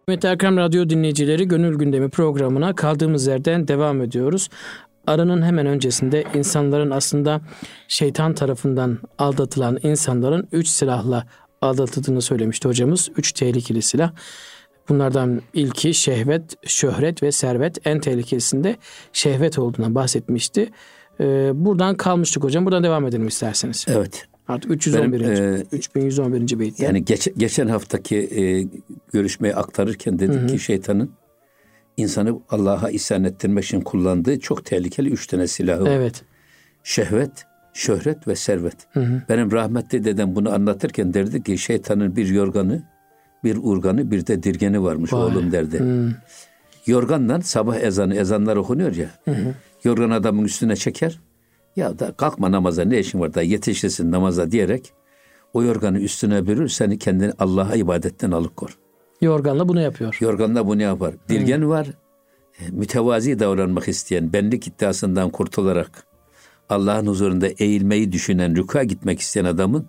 [0.06, 4.48] Kıymetli Erkam Radyo dinleyicileri Gönül Gündemi programına kaldığımız yerden devam ediyoruz.
[5.06, 7.40] Aranın hemen öncesinde insanların aslında
[7.88, 11.26] şeytan tarafından aldatılan insanların üç silahla
[11.62, 13.10] aldatıldığını söylemişti hocamız.
[13.16, 14.12] Üç tehlikeli silah.
[14.88, 17.86] Bunlardan ilki şehvet, şöhret ve servet.
[17.86, 18.76] En tehlikelisinde
[19.12, 20.70] şehvet olduğuna bahsetmişti.
[21.20, 22.64] Ee, buradan kalmıştık hocam.
[22.64, 23.86] Buradan devam edelim isterseniz.
[23.88, 24.26] Evet.
[24.48, 25.20] Artık 311.
[25.20, 26.58] Benim, e, 3111.
[26.58, 26.84] beytte.
[26.84, 28.66] Yani geç, geçen haftaki e,
[29.12, 31.10] görüşmeyi aktarırken dedik ki şeytanın
[31.96, 35.90] insanı Allah'a isyan ettirmek için kullandığı çok tehlikeli üç tane silahı var.
[35.90, 36.22] Evet.
[36.84, 38.76] Şehvet, şöhret ve servet.
[39.28, 42.82] Benim rahmetli dedem bunu anlatırken derdi ki şeytanın bir yorganı,
[43.44, 45.22] bir urganı, bir de dirgeni varmış Vay.
[45.22, 45.82] oğlum derdi.
[46.86, 49.10] Yorgandan sabah ezanı, ezanlar okunuyor ya.
[49.84, 51.20] Yorgan adamın üstüne çeker.
[51.76, 54.92] Ya da kalkma namaza ne işin var da yetişirsin namaza diyerek
[55.54, 58.78] o yorganı üstüne bürür seni kendini Allah'a ibadetten alıkor.
[59.20, 60.16] Yorganla bunu yapıyor.
[60.20, 61.14] Yorganla bunu yapar.
[61.28, 61.86] Dirgen var.
[62.60, 66.06] e, Mütevazi davranmak isteyen, benlik iddiasından kurtularak
[66.72, 69.86] Allah'ın huzurunda eğilmeyi düşünen, rüka gitmek isteyen adamın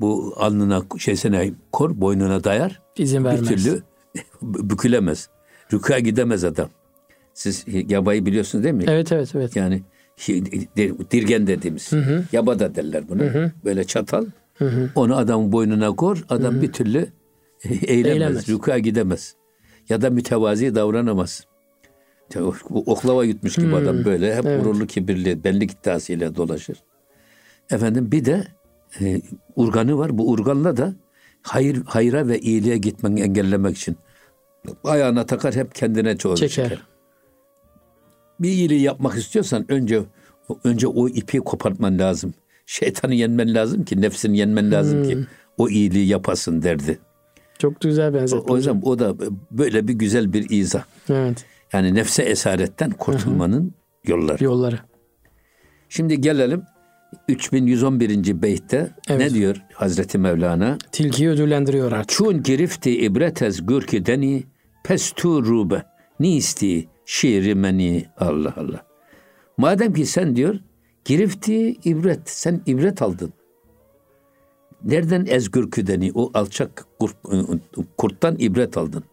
[0.00, 2.80] bu alnına şeysine kor, boynuna dayar.
[2.96, 3.48] İzin Bir vermez.
[3.48, 3.82] türlü
[4.42, 5.28] bükülemez.
[5.72, 6.68] Rüka gidemez adam.
[7.34, 8.84] Siz yabayı biliyorsunuz değil mi?
[8.88, 9.56] Evet evet evet.
[9.56, 9.82] Yani
[11.10, 11.90] dirgen dediğimiz.
[12.32, 13.22] Yaba da derler bunu.
[13.64, 14.26] Böyle çatal.
[14.94, 16.24] Onu adamın boynuna kor.
[16.28, 16.98] Adam bir türlü
[17.64, 18.06] eğilemez.
[18.12, 18.48] Eğilemez.
[18.48, 19.34] Rüka gidemez.
[19.88, 21.46] Ya da mütevazi davranamaz.
[22.36, 24.64] O- o Oklava yutmuş gibi adam böyle hep Evet.
[24.64, 26.82] gururlu kibirli bellik iddiasıyla dolaşır.
[27.70, 28.44] Efendim bir de
[29.00, 29.20] e,
[29.56, 30.18] urganı var.
[30.18, 30.94] Bu urganla da
[31.42, 33.96] hayır hayra ve iyiliğe gitmeni engellemek için
[34.84, 36.64] ayağına takar hep kendine çoğu Çeker.
[36.68, 36.82] çeker
[38.40, 40.02] bir iyiliği yapmak istiyorsan önce
[40.64, 42.34] önce o ipi kopartman lazım.
[42.66, 45.18] Şeytanı yenmen lazım ki, nefsini yenmen lazım ki
[45.58, 46.98] o iyiliği yapasın derdi.
[47.58, 48.52] Çok güzel O, benzetme.
[48.52, 49.14] o yüzden o da
[49.50, 50.84] böyle bir güzel bir izah.
[51.10, 51.44] Evet.
[51.72, 54.44] Yani nefse esaretten kurtulmanın yolları.
[54.44, 54.78] Yolları.
[55.88, 56.62] Şimdi gelelim
[57.28, 58.42] 3111.
[58.42, 59.20] beytte Evet.
[59.20, 60.78] ne diyor Hazreti Mevlana?
[60.92, 62.08] Tilkiyi ödüllendiriyor artık.
[62.08, 64.44] Çun girifti ibretez gürki deni
[64.84, 65.82] pestu rube
[66.20, 68.86] nisti şiiri meni Allah Allah.
[69.56, 70.56] Madem ki sen diyor
[71.04, 73.32] girifti ibret sen ibret aldın.
[74.84, 77.16] Nereden ezgürkü deni o alçak kurt,
[77.96, 79.04] kurttan ibret aldın.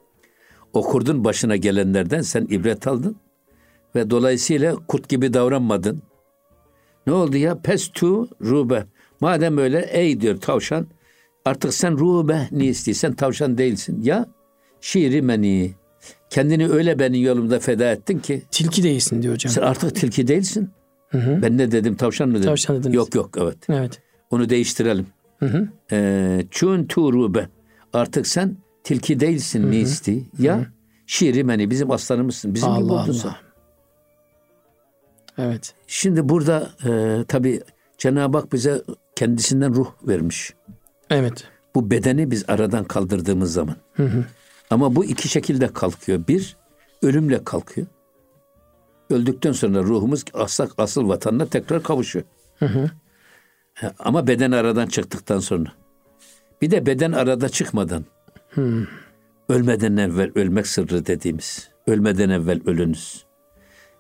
[0.76, 3.16] O kurdun başına gelenlerden sen ibret aldın
[3.96, 6.02] ve dolayısıyla kurt gibi davranmadın.
[7.08, 7.62] Ne oldu ya?
[7.62, 8.86] Pestu rube.
[9.22, 10.88] Madem öyle ey diyor tavşan
[11.46, 14.02] artık sen rube ni istiyorsan tavşan değilsin.
[14.04, 14.26] Ya
[14.82, 15.74] şiiri meni.
[16.30, 19.54] Kendini öyle benim yolumda feda ettin ki Tilki değilsin diyor hocam.
[19.54, 20.70] sen artık tilki değilsin.
[21.14, 22.46] Ben ne dedim tavşan mı dedim?
[22.46, 22.96] Tavşan dediniz.
[22.96, 23.58] Yok yok evet.
[23.70, 24.02] Evet.
[24.30, 25.08] Onu değiştirelim.
[25.92, 27.50] Ee, Çün tu rube.
[27.94, 30.24] Artık sen tilki değilsin ni isti.
[30.40, 30.66] Ya
[31.44, 32.54] meni bizim aslanımızsın.
[32.54, 33.32] Bizim gibi Allah oldun sen.
[35.38, 35.74] Evet.
[35.88, 37.62] Şimdi burada e, tabi
[37.98, 38.82] Cenab-ı Hak bize
[39.16, 40.54] kendisinden ruh vermiş.
[41.10, 41.44] Evet.
[41.76, 43.76] Bu bedeni biz aradan kaldırdığımız zaman.
[44.70, 46.28] Ama bu iki şekilde kalkıyor.
[46.28, 46.58] Bir,
[47.02, 47.88] ölümle kalkıyor.
[49.10, 52.26] Öldükten sonra ruhumuz asıl, asıl vatanına tekrar kavuşuyor.
[53.74, 55.72] Ha, Ama beden aradan çıktıktan sonra.
[56.62, 58.06] Bir de beden arada çıkmadan.
[59.50, 61.70] Ölmeden evvel ölmek sırrı dediğimiz.
[61.88, 63.26] Ölmeden evvel ölünüz.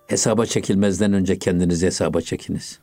[0.07, 2.79] Hesaba çekilmezden önce kendinizi hesaba çekiniz.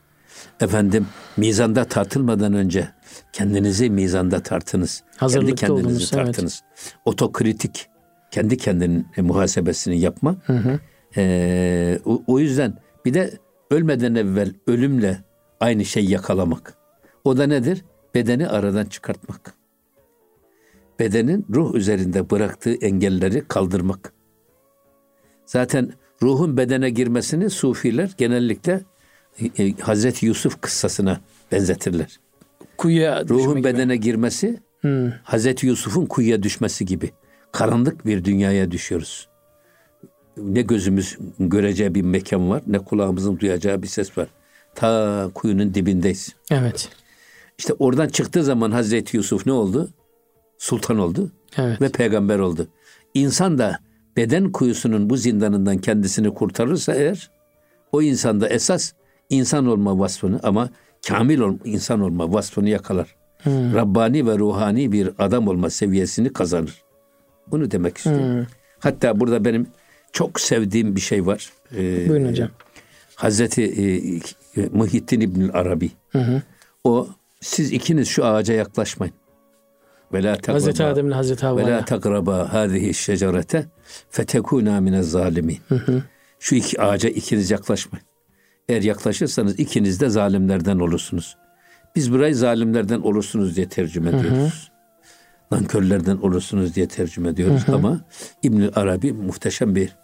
[0.61, 1.07] Efendim
[1.37, 2.89] mizanda tartılmadan önce
[3.33, 5.03] kendinizi mizanda tartınız.
[5.17, 6.27] Hazırlıklı kendi kendinizi olunuz, evet.
[6.27, 6.63] tartınız.
[7.05, 7.89] Otokritik
[8.31, 10.37] kendi kendinin muhasebesini yapma.
[11.17, 13.39] Ee, o, o yüzden bir de
[13.71, 15.19] ölmeden evvel ölümle
[15.61, 16.75] aynı şey yakalamak.
[17.25, 17.85] O da nedir?
[18.15, 19.62] Bedeni aradan çıkartmak.
[20.99, 24.13] Bedenin ruh üzerinde bıraktığı engelleri kaldırmak.
[25.47, 28.83] Zaten ruhun bedene girmesini sufiler genellikle
[29.39, 31.21] e, e, Hazreti Yusuf kıssasına
[31.53, 32.21] benzetirler.
[32.77, 33.65] Kuyuya Ruhun gibi.
[33.65, 34.61] bedene girmesi
[35.23, 37.11] Hazreti Yusuf'un kuyuya düşmesi gibi.
[37.53, 39.29] Karanlık bir dünyaya düşüyoruz.
[40.37, 44.29] Ne gözümüz göreceği bir mekan var, ne kulağımızın duyacağı bir ses var.
[44.75, 46.35] Ta kuyunun dibindeyiz.
[46.51, 46.89] Evet.
[47.59, 49.91] İşte oradan çıktığı zaman Hazreti Yusuf ne oldu?
[50.62, 51.81] Sultan oldu Evet.
[51.81, 52.66] ve peygamber oldu.
[53.14, 53.79] İnsan da
[54.16, 57.31] beden kuyusunun bu zindanından kendisini kurtarırsa eğer
[57.92, 58.92] o insanda esas
[59.31, 60.70] insan olma vasfını ama
[61.09, 63.16] kamil ol, insan olma vasfını yakalar.
[63.46, 66.83] Rabbani ve ruhani bir adam olma seviyesini kazanır.
[67.51, 68.46] Bunu demek istiyorum.
[68.79, 69.66] Hatta burada benim
[70.12, 71.53] çok sevdiğim bir şey var.
[71.77, 72.48] Ee, Buyurun hocam.
[73.14, 73.62] Hazreti
[74.57, 75.90] e, Muhittin İbn Arabi.
[76.85, 77.09] O
[77.40, 79.14] siz ikiniz şu ağaca yaklaşmayın.
[80.12, 81.85] Ve la takraba- Hazreti Adem'le Hazreti ve la Havva'ya.
[81.85, 83.66] takraba hadihi şecerete
[84.11, 85.59] fetekuna zalimin.
[86.40, 88.07] Şu iki ağaca ikiniz yaklaşmayın.
[88.68, 91.37] Eğer yaklaşırsanız ikiniz de zalimlerden olursunuz.
[91.96, 94.70] Biz burayı zalimlerden olursunuz diye tercüme ediyoruz.
[95.51, 98.01] Nankörlerden olursunuz diye tercüme ediyoruz ama
[98.42, 99.96] İbn Arabi muhteşem bir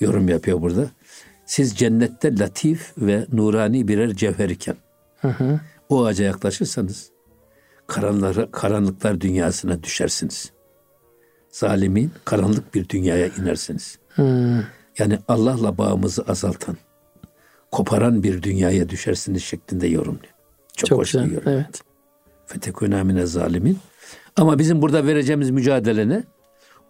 [0.00, 0.86] yorum yapıyor burada.
[1.46, 4.76] Siz cennette latif ve nurani birer cevher iken
[5.88, 7.10] o ağaca yaklaşırsanız
[7.90, 10.52] karanlıklar, karanlıklar dünyasına düşersiniz.
[11.50, 13.98] Zalimin karanlık bir dünyaya inersiniz.
[14.98, 16.76] Yani Allah'la bağımızı azaltan,
[17.72, 20.34] koparan bir dünyaya düşersiniz şeklinde yorumluyor.
[20.76, 21.34] Çok, Çok hoş bir güzel.
[21.34, 21.52] yorum.
[21.52, 21.80] Evet.
[22.46, 23.78] Fetekûnâ mine zalimin.
[24.36, 26.24] Ama bizim burada vereceğimiz mücadele ne?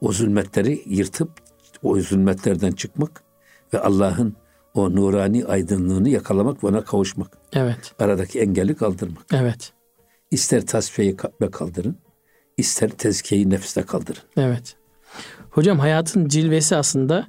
[0.01, 1.31] O zulmetleri yırtıp
[1.83, 3.23] o zulmetlerden çıkmak
[3.75, 4.37] ve Allah'ın
[4.75, 7.39] o nurani aydınlığını yakalamak ve ona kavuşmak.
[7.53, 7.95] Evet.
[7.99, 9.25] Aradaki engeli kaldırmak.
[9.33, 9.73] Evet.
[10.31, 11.99] İster tasfiyeyi kalbe kaldırın,
[12.57, 14.23] ister tezkiyeyi nefste kaldırın.
[14.37, 14.77] Evet.
[15.51, 17.27] Hocam hayatın cilvesi aslında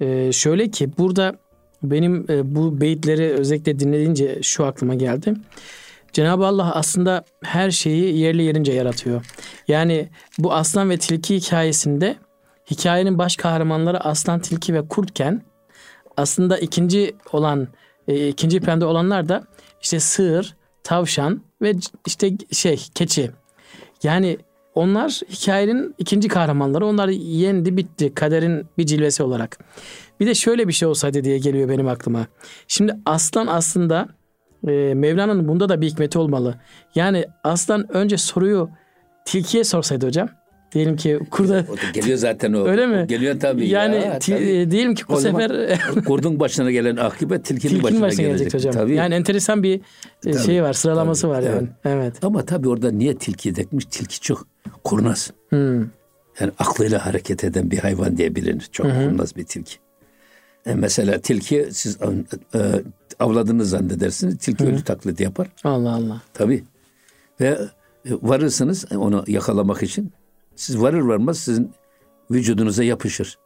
[0.00, 1.38] e, şöyle ki burada
[1.82, 5.34] benim e, bu beyitleri özellikle dinleyince şu aklıma geldi.
[6.12, 9.26] Cenab-ı Allah aslında her şeyi yerli yerince yaratıyor.
[9.68, 12.16] Yani bu aslan ve tilki hikayesinde
[12.70, 15.42] hikayenin baş kahramanları aslan, tilki ve kurtken
[16.16, 17.68] aslında ikinci olan
[18.08, 19.44] e, ikinci planda olanlar da
[19.82, 21.74] işte sığır, tavşan ve
[22.06, 23.30] işte şey keçi.
[24.02, 24.38] Yani
[24.74, 26.86] onlar hikayenin ikinci kahramanları.
[26.86, 29.58] Onlar yendi bitti kaderin bir cilvesi olarak.
[30.20, 32.26] Bir de şöyle bir şey olsaydı diye geliyor benim aklıma.
[32.68, 34.08] Şimdi aslan aslında
[34.68, 36.54] e, Mevlana'nın bunda da bir hikmeti olmalı.
[36.94, 38.70] Yani aslan önce soruyu
[39.24, 40.28] tilkiye sorsaydı hocam.
[40.72, 42.66] Diyelim ki kurda geliyor zaten o.
[42.66, 43.06] Öyle mi?
[43.08, 43.68] Geliyor tabii.
[43.68, 44.44] yani ya, ti- tabii.
[44.44, 48.50] e, diyelim ki bu O sefer Kurdun başına gelen akıbet tilkinin, tilkinin başına, başına gelecek.
[48.50, 48.82] gelecek hocam.
[48.84, 48.94] Tabii.
[48.94, 49.80] Yani enteresan bir
[50.26, 51.68] e, Tabii, şey var, sıralaması tabii, var yani.
[51.84, 52.14] Evet.
[52.24, 53.84] Ama tabii orada niye tilki dekmiş?
[53.84, 54.46] Tilki çok
[54.84, 55.30] kurnaz.
[55.48, 55.78] Hmm.
[56.40, 58.68] Yani aklıyla hareket eden bir hayvan diye bilinir.
[58.72, 59.74] Çok kurnaz bir tilki.
[60.66, 61.98] E mesela tilki siz
[62.54, 62.58] e,
[63.18, 64.38] avladığını zannedersiniz.
[64.38, 65.48] Tilki ölü taklidi yapar.
[65.64, 66.22] Allah Allah.
[66.34, 66.64] Tabii.
[67.40, 67.58] Ve
[68.06, 70.12] varırsınız onu yakalamak için.
[70.60, 71.72] Siz varır varmaz sizin
[72.30, 73.38] vücudunuza yapışır.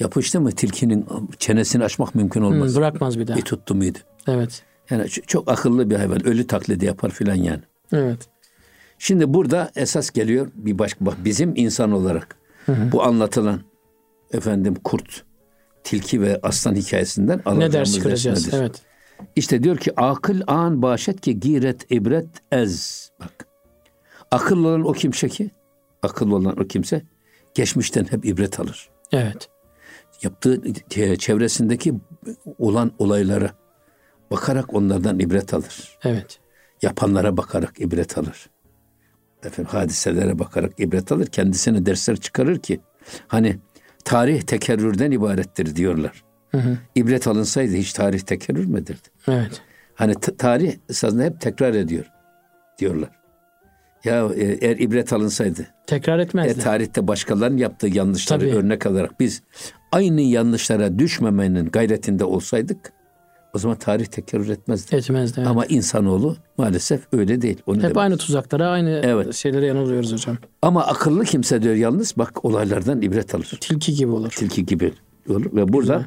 [0.00, 1.06] Yapıştı mı tilkinin
[1.38, 2.76] çenesini açmak mümkün Hmm, olmaz.
[2.76, 3.36] bırakmaz bir daha.
[3.36, 3.98] Bir tuttu muydu?
[4.28, 4.62] Evet.
[4.90, 6.26] Yani çok akıllı bir hayvan.
[6.26, 7.62] Ölü taklidi yapar filan yani.
[7.92, 8.28] Evet.
[8.98, 12.36] Şimdi burada esas geliyor bir başka bak bizim insan olarak
[12.68, 13.60] bu anlatılan
[14.32, 15.24] efendim kurt,
[15.84, 18.46] tilki ve aslan hikayesinden Ne alacağımız ders ders çıkaracağız?
[18.46, 18.58] nedir?
[18.58, 18.82] Evet.
[19.36, 23.10] İşte diyor ki akıl an başet ki giret ibret ez.
[23.20, 23.46] Bak.
[24.30, 25.50] Akıllı olan o kimse ki
[26.02, 27.02] akıllı olan o kimse
[27.54, 28.90] geçmişten hep ibret alır.
[29.12, 29.48] Evet.
[30.22, 31.94] Yaptığı çe- çevresindeki
[32.58, 33.50] olan olaylara
[34.30, 35.98] bakarak onlardan ibret alır.
[36.04, 36.38] Evet.
[36.82, 38.50] Yapanlara bakarak ibret alır.
[39.44, 41.26] Efendim hadiselere bakarak ibret alır.
[41.26, 42.80] Kendisine dersler çıkarır ki
[43.28, 43.58] hani
[44.04, 46.24] tarih tekerrürden ibarettir diyorlar.
[46.50, 46.78] Hı hı.
[46.94, 49.08] İbret alınsaydı hiç tarih tekerrür mü ederdi?
[49.28, 49.62] Evet.
[49.94, 52.04] Hani t- tarih esasında hep tekrar ediyor
[52.78, 53.10] diyorlar.
[54.04, 56.60] Ya e, eğer ibret alınsaydı, Tekrar etmezdi.
[56.60, 58.54] tarihte başkalarının yaptığı yanlışları Tabii.
[58.54, 59.42] örnek alarak biz
[59.92, 62.92] aynı yanlışlara düşmemenin gayretinde olsaydık
[63.54, 64.96] o zaman tarih tekerrür etmezdi.
[64.96, 65.34] Etmezdi.
[65.38, 65.48] Evet.
[65.48, 67.62] Ama insanoğlu maalesef öyle değil.
[67.66, 67.96] Onu Hep demek.
[67.96, 69.34] aynı tuzaklara, aynı Evet.
[69.34, 70.36] şeylere yanılıyoruz hocam.
[70.62, 73.58] Ama akıllı kimse diyor yalnız bak olaylardan ibret alır.
[73.60, 74.30] Tilki gibi olur.
[74.30, 74.92] Tilki gibi
[75.28, 75.44] olur.
[75.52, 76.04] Ve burada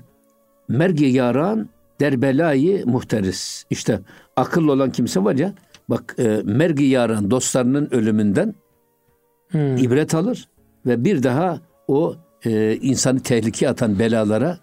[0.68, 3.64] mergi yaran derbelayı muhteris.
[3.70, 4.00] İşte
[4.36, 5.54] akıllı olan kimse var ya
[5.92, 8.56] bak e, mergi yaran dostlarının ölümünden
[9.52, 9.78] Hmm.
[9.78, 10.48] ibret alır
[10.86, 14.58] ve bir daha o e, insanı tehlikeye atan belalara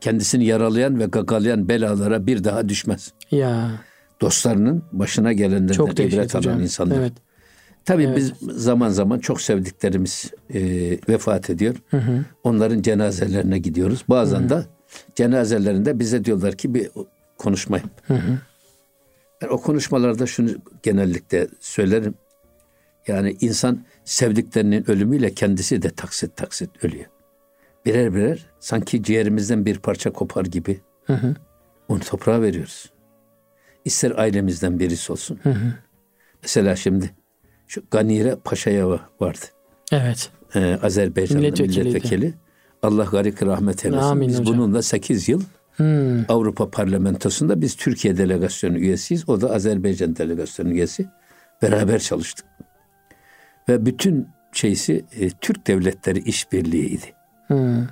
[0.00, 3.12] kendisini yaralayan ve gagalayan belalara bir daha düşmez.
[3.30, 3.70] Ya
[4.20, 6.96] Dostlarının başına gelenlerden çok ibret alan insanlar.
[6.96, 7.12] Evet.
[7.84, 8.16] Tabii Evet.
[8.16, 8.32] biz
[8.62, 10.60] zaman zaman çok sevdiklerimiz e,
[11.08, 11.74] vefat ediyor.
[12.44, 14.04] Onların cenazelerine gidiyoruz.
[14.08, 14.62] Bazen de
[15.14, 16.90] cenazelerinde bize diyorlar ki bir
[17.38, 17.90] konuşma yap.
[19.42, 20.50] Ben o konuşmalarda şunu
[20.82, 22.14] genellikle söylerim.
[23.06, 27.06] Yani insan sevdiklerinin ölümüyle kendisi de taksit taksit ölüyor.
[27.86, 30.80] Birer birer sanki ciğerimizden bir parça kopar gibi
[31.88, 32.92] onu toprağa veriyoruz.
[33.84, 35.40] İster ailemizden birisi olsun.
[36.42, 37.10] Mesela şimdi
[37.66, 38.88] şu Ganire Paşa'ya
[39.20, 39.46] vardı.
[39.92, 40.30] Evet.
[40.54, 41.88] Ee, Azerbaycanlı Milletvekiliydi.
[41.88, 42.34] milletvekili.
[42.82, 44.02] Allah garik rahmet eylesin.
[44.02, 44.58] Amin biz hocam.
[44.58, 45.42] bununla 8 yıl
[45.76, 46.24] Hmm.
[46.28, 49.28] Avrupa Parlamentosu'nda biz Türkiye delegasyonu üyesiyiz.
[49.28, 51.06] O da Azerbaycan delegasyonu üyesi.
[51.62, 52.46] Beraber çalıştık.
[53.68, 57.06] Ve bütün şeysi e, Türk devletleri işbirliğiydi.
[57.48, 57.88] Hı.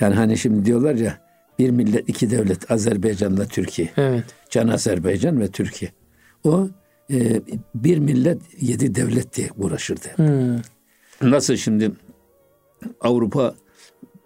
[0.00, 1.18] Yani hani şimdi diyorlar ya
[1.58, 3.88] bir millet iki devlet Azerbaycan'la Türkiye.
[3.96, 4.24] Evet.
[4.50, 5.90] Can Azerbaycan ve Türkiye.
[6.44, 6.68] O
[7.12, 7.40] e,
[7.74, 10.08] bir millet yedi devlet diye uğraşırdı.
[10.16, 10.60] Hı.
[11.22, 11.90] Nasıl şimdi
[13.00, 13.54] Avrupa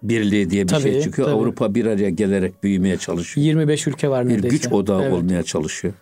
[0.09, 1.27] Birliği diye bir Tabii, şey çıkıyor.
[1.27, 1.37] tabii.
[1.37, 3.45] Avrupa bir araya gelerek büyümeye çalışıyor.
[3.47, 4.55] 25 ülke var Bir neredeyse.
[4.57, 5.13] güç odağı Evet.
[5.13, 5.93] olmaya çalışıyor.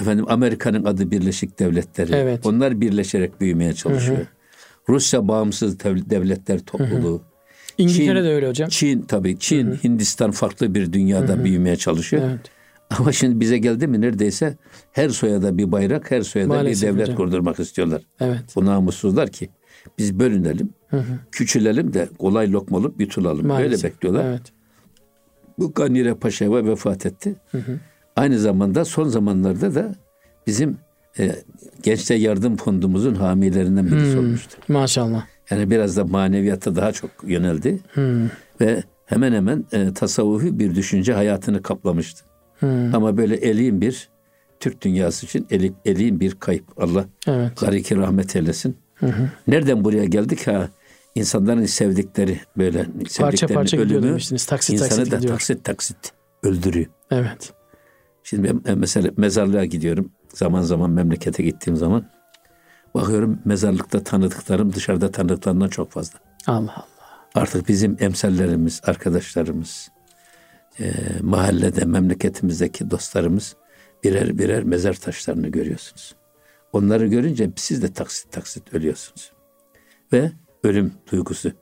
[0.00, 2.12] Efendim Amerika'nın adı Birleşik Devletleri.
[2.14, 2.46] Evet.
[2.46, 4.18] Onlar birleşerek büyümeye çalışıyor.
[4.88, 7.22] Rusya bağımsız dev- devletler topluluğu.
[7.78, 8.68] İngiltere Çin- de öyle hocam.
[8.68, 12.22] Çin tabii Çin, Hindistan farklı bir dünyada büyümeye çalışıyor.
[12.30, 12.40] Evet.
[12.98, 14.56] Ama şimdi bize geldi mi neredeyse
[14.92, 17.16] her soyada bir bayrak, her soyada Maalesef bir devlet hocam.
[17.16, 18.02] kurdurmak istiyorlar.
[18.20, 18.40] Evet.
[18.56, 19.48] Bu namussuzlar ki
[19.98, 20.70] biz bölünelim,
[21.32, 23.46] küçülelim de kolay lokma olup yutulalım.
[23.46, 23.84] Maalesef.
[23.84, 24.24] Öyle bekliyorlar.
[24.24, 24.42] Evet.
[25.58, 27.34] Bu Ganire Paşa'ya vefat etti.
[28.16, 29.94] Aynı zamanda son zamanlarda da
[30.46, 30.76] bizim
[31.18, 31.34] e,
[31.82, 34.58] Gençler Yardım Fondumuzun hamilerinden birisi olmuştu.
[34.68, 35.26] Maşallah.
[35.50, 37.80] Yani biraz da maneviyata daha çok yöneldi.
[38.60, 42.24] Ve hemen hemen e, tasavvufi bir düşünce hayatını kaplamıştı.
[42.92, 44.08] Ama böyle elin bir
[44.60, 46.64] Türk dünyası için eli, elin bir kayıp.
[46.82, 47.60] Allah Evet.
[47.60, 48.76] gariki rahmet eylesin.
[49.46, 50.68] Nereden buraya geldik ha?
[51.14, 54.46] İnsanların sevdikleri böyle sevdiklerinin parça gidiyor demiştiniz.
[54.46, 55.32] Taksit insanı taksit da gidiyor.
[55.32, 56.86] taksit taksit öldürüyor.
[57.10, 57.52] Evet.
[58.22, 60.12] Şimdi ben mesela mezarlığa gidiyorum.
[60.34, 62.10] Zaman zaman memlekete gittiğim zaman
[62.94, 66.18] bakıyorum mezarlıkta tanıdıklarım dışarıda tanıdıklarından çok fazla.
[66.46, 66.86] Allah Allah.
[67.34, 69.88] Artık bizim emsallerimiz, arkadaşlarımız,
[70.80, 73.56] e, mahallede, memleketimizdeki dostlarımız
[74.04, 76.14] birer birer mezar taşlarını görüyorsunuz.
[76.72, 79.32] Onları görünce siz de taksit taksit ölüyorsunuz.
[80.12, 81.52] Ve ölüm duygusu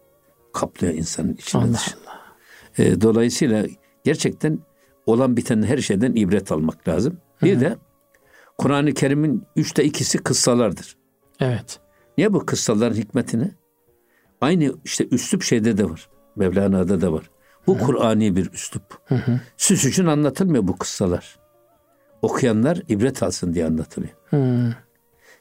[0.52, 2.00] kaplıyor insanın içine Allah dışına.
[2.06, 2.36] Allah.
[2.78, 3.66] E, dolayısıyla
[4.04, 4.58] gerçekten
[5.06, 7.18] olan biten her şeyden ibret almak lazım.
[7.42, 7.76] Bir de
[8.58, 10.96] Kur'an-ı Kerim'in üçte ikisi kıssalardır.
[11.40, 11.80] Evet.
[12.18, 13.50] Niye bu kıssaların hikmetini?
[14.40, 16.08] Aynı işte üslup şeyde de var.
[16.36, 17.30] Mevlana'da da var.
[17.66, 18.98] Bu Kur'ani bir üslup.
[19.56, 21.38] Süs için anlatılmıyor bu kıssalar.
[22.22, 24.12] Okuyanlar ibret alsın diye anlatılıyor.
[24.30, 24.74] Hı.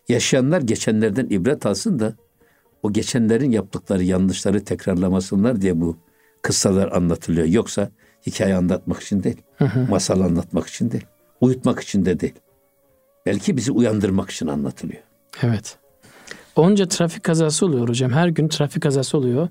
[0.09, 2.13] Yaşayanlar geçenlerden ibret alsın da
[2.83, 5.97] o geçenlerin yaptıkları yanlışları tekrarlamasınlar diye bu
[6.41, 7.47] kıssalar anlatılıyor.
[7.47, 7.89] Yoksa
[8.27, 9.41] hikaye anlatmak için değil.
[9.89, 11.05] Masal anlatmak için değil.
[11.41, 12.33] Uyutmak için de değil.
[13.25, 15.01] Belki bizi uyandırmak için anlatılıyor.
[15.43, 15.77] Evet.
[16.55, 18.11] Onca trafik kazası oluyor hocam.
[18.11, 19.47] Her gün trafik kazası oluyor.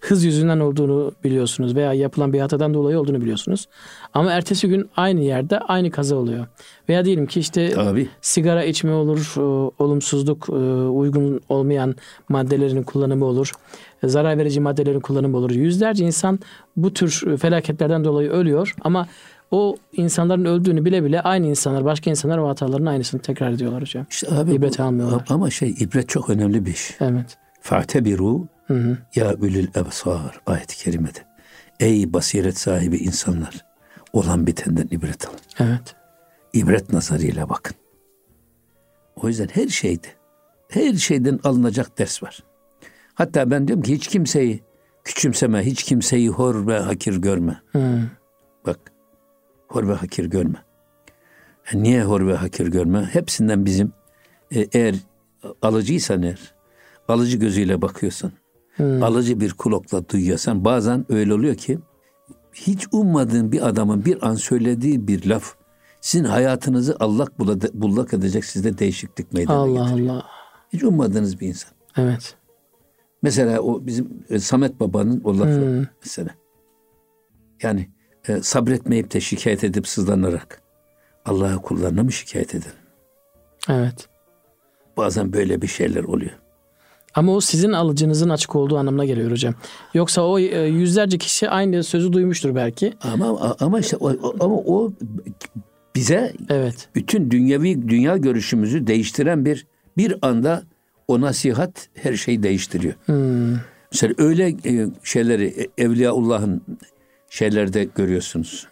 [0.00, 3.66] Hız yüzünden olduğunu biliyorsunuz veya yapılan bir hatadan dolayı olduğunu biliyorsunuz.
[4.14, 6.46] Ama ertesi gün aynı yerde aynı kaza oluyor.
[6.88, 8.08] Veya diyelim ki işte Tabii.
[8.20, 9.40] sigara içme olur, e,
[9.78, 10.52] olumsuzluk, e,
[10.88, 11.94] uygun olmayan
[12.28, 13.52] maddelerin kullanımı olur,
[14.02, 15.50] e, zarar verici maddelerin kullanımı olur.
[15.50, 16.38] Yüzlerce insan
[16.76, 19.06] bu tür felaketlerden dolayı ölüyor ama
[19.50, 24.06] o insanların öldüğünü bile bile aynı insanlar, başka insanlar o hataların aynısını tekrar ediyorlar hocam.
[24.10, 25.24] İşte abi İbret bu- almıyorlar.
[25.28, 26.96] Ama şey ibret çok önemli bir iş.
[27.00, 27.38] Evet.
[27.60, 28.46] Fa'tebiru
[29.14, 31.18] ya ülül ebsar ayet-i kerimede.
[31.80, 33.64] Ey basiret sahibi insanlar
[34.12, 35.38] olan bitenden ibret alın.
[35.60, 35.94] Evet.
[36.52, 37.76] İbret nazarıyla bakın.
[39.16, 40.06] O yüzden her şeyde
[40.68, 42.38] her şeyden alınacak ders var.
[43.14, 44.62] Hatta ben diyorum ki hiç kimseyi
[45.04, 47.60] küçümseme, hiç kimseyi hor ve hakir görme.
[47.72, 48.00] Hı.
[48.66, 48.78] Bak
[49.68, 50.64] hor ve hakir görme.
[51.72, 53.02] E, Niye hor ve hakir görme?
[53.12, 53.92] Hepsinden bizim
[54.54, 54.94] e, eğer
[55.62, 56.54] alıcıysan eğer,
[57.08, 58.32] alıcı gözüyle bakıyorsan,
[58.80, 61.78] alıcı bir kulakla duyuyorsan bazen öyle oluyor ki
[62.52, 65.54] hiç ummadığın bir adamın bir an söylediği bir laf
[66.00, 67.38] sizin hayatınızı allak
[67.74, 70.08] bullak, edecek sizde değişiklik meydana Allah getirir.
[70.08, 70.26] Allah.
[70.72, 71.72] Hiç ummadığınız bir insan.
[71.96, 72.36] Evet.
[73.22, 75.86] Mesela o bizim e, Samet Baba'nın o lafı Hmm.
[76.04, 76.30] mesela.
[77.62, 77.88] Yani
[78.28, 80.62] e, sabretmeyip de şikayet edip sızlanarak
[81.24, 82.72] Allah'a kullarına mı şikayet eder?
[83.68, 84.08] Evet.
[84.96, 86.32] Bazen böyle bir şeyler oluyor.
[87.14, 89.54] Ama o sizin alıcınızın açık olduğu anlamına geliyor hocam.
[89.94, 92.92] Yoksa o e, yüzlerce kişi aynı sözü duymuştur belki.
[93.02, 94.92] Ama ama işte o, o- ama o
[95.94, 96.88] bize Evet.
[96.94, 100.62] bütün dünyevi dünya görüşümüzü değiştiren bir bir anda
[101.08, 102.94] o nasihat her şeyi değiştiriyor.
[103.06, 103.56] Hmm.
[103.92, 106.62] Mesela öyle e, şeyleri e, Evliyaullah'ın
[107.30, 108.68] şeylerde görüyorsunuz.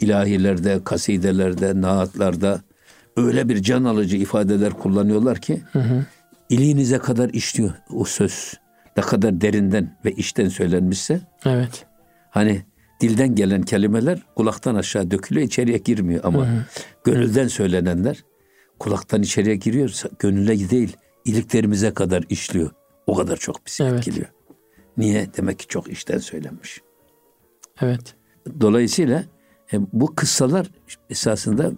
[0.00, 2.60] İlahilerde, kasidelerde, naatlarda
[3.16, 5.62] öyle bir can alıcı ifadeler kullanıyorlar ki
[6.48, 8.54] iliğinize kadar işliyor o söz.
[8.96, 11.86] Ne kadar derinden ve içten söylenmişse Evet.
[12.30, 12.62] hani
[13.00, 16.48] dilden gelen kelimeler kulaktan aşağı dökülüyor içeriye girmiyor ama
[17.04, 18.24] gönülden söylenenler
[18.78, 22.70] kulaktan içeriye giriyor gönüle değil iliklerimize kadar işliyor.
[23.06, 23.98] O kadar çok bizi Evet.
[23.98, 24.26] etkiliyor.
[24.96, 25.28] Niye?
[25.36, 26.80] Demek ki çok içten söylenmiş.
[27.80, 28.14] Evet.
[28.60, 29.24] Dolayısıyla
[29.72, 30.70] e, bu kıssalar
[31.10, 31.72] esasında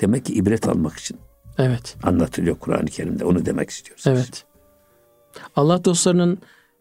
[0.00, 1.16] demek ki ibret almak için
[1.58, 1.96] Evet.
[2.02, 3.24] anlatılıyor Kur'an-ı Kerim'de.
[3.24, 4.04] Onu demek istiyoruz.
[4.06, 4.44] Evet.
[5.56, 6.38] Allah dostlarının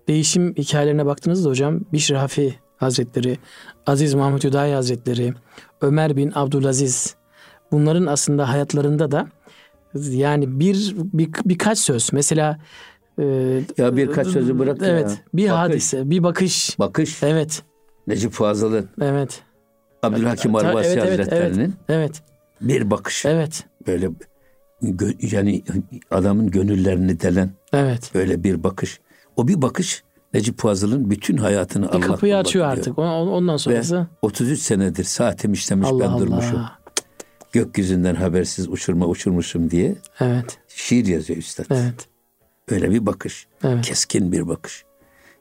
[0.07, 3.37] değişim hikayelerine baktığınızda hocam Bişr Hafi Hazretleri,
[3.87, 5.33] Aziz Mahmut Hüdayi Hazretleri,
[5.81, 7.15] Ömer bin Abdülaziz
[7.71, 9.27] bunların aslında hayatlarında da
[9.95, 12.59] yani bir, bir birkaç söz mesela
[13.19, 13.23] e,
[13.77, 14.87] Ya birkaç sözü bırak ya.
[14.87, 15.57] Evet, bir Bakış.
[15.57, 16.79] hadise, bir bakış.
[16.79, 17.63] Bakış Evet,
[18.07, 19.41] Necip Fazıl'ın, evet.
[20.03, 22.21] Abdülhakim Arvasi evet, evet, Hazretleri'nin Evet,
[22.61, 23.25] bir bakış.
[23.25, 24.09] evet, Böyle
[24.83, 25.63] gö- yani
[26.11, 28.11] adamın gönüllerini delen evet.
[28.15, 28.99] böyle bir bakış.
[29.35, 30.03] O bir bakış
[30.33, 32.77] Necip Fazıl'ın bütün hayatını Bir kapıyı açıyor biliyor.
[32.79, 32.99] artık.
[32.99, 36.57] On- Ondan Ve sonrası 33 senedir saatim işlemiş Allah ben durmuşum.
[36.57, 36.77] Allah.
[37.51, 41.65] Gökyüzünden habersiz uçurma uçurmuşum diye Evet, şiir yazıyor üstad.
[41.71, 42.07] evet,
[42.71, 43.47] Öyle bir bakış.
[43.63, 43.85] evet.
[43.85, 44.85] Keskin bir bakış.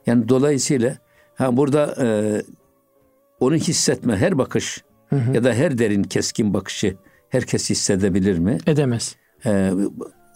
[0.05, 0.97] Yani dolayısıyla
[1.37, 2.07] ha burada e,
[3.39, 4.83] onu hissetme her bakış
[5.33, 6.97] ya da her derin keskin bakışı
[7.29, 8.57] herkes hissedebilir mi?
[8.67, 9.15] Edemez.
[9.45, 9.71] E,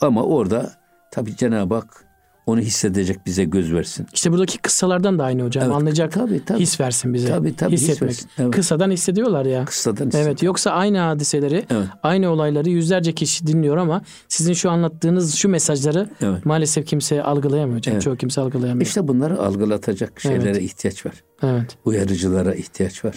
[0.02, 0.72] ama orada
[1.12, 2.06] tabii Cenab-ı Hak
[2.46, 4.08] onu hissedecek bize göz versin.
[4.14, 5.64] İşte buradaki kıssalardan da aynı hocam.
[5.66, 6.60] Evet, Anlayacak tabii, tabii.
[6.60, 7.28] his versin bize.
[7.28, 8.10] Tabii, tabii, his Hissetmek.
[8.10, 8.30] versin.
[8.38, 8.52] Evet.
[8.56, 9.66] Kıssadan hissediyorlar ya.
[9.66, 11.88] Kıssadan hisset- Evet yoksa aynı hadiseleri, Evet.
[12.04, 16.46] aynı olayları yüzlerce kişi dinliyor ama sizin şu anlattığınız şu mesajları Evet.
[16.46, 17.94] maalesef kimse algılayamıyor hocam.
[17.94, 18.04] Evet.
[18.04, 18.86] Çoğu kimse algılayamıyor.
[18.88, 20.62] İşte bunları algılatacak şeylere Evet.
[20.62, 21.14] ihtiyaç var.
[21.44, 21.78] Evet.
[21.86, 23.16] Uyarıcılara ihtiyaç var.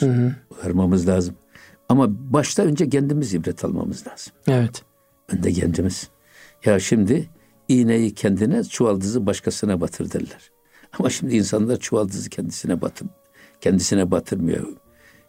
[0.51, 1.35] Uyarmamız lazım.
[1.89, 4.33] Ama başta önce kendimiz ibret almamız lazım.
[4.49, 4.83] Evet.
[5.33, 6.09] Önde kendimiz.
[6.65, 7.29] Ya şimdi
[7.69, 10.51] iğneyi kendine, çuvaldızı başkasına batır derler.
[10.99, 13.09] Ama şimdi insanlar çuvaldızı kendisine batır,
[13.61, 14.67] kendisine batırmıyor.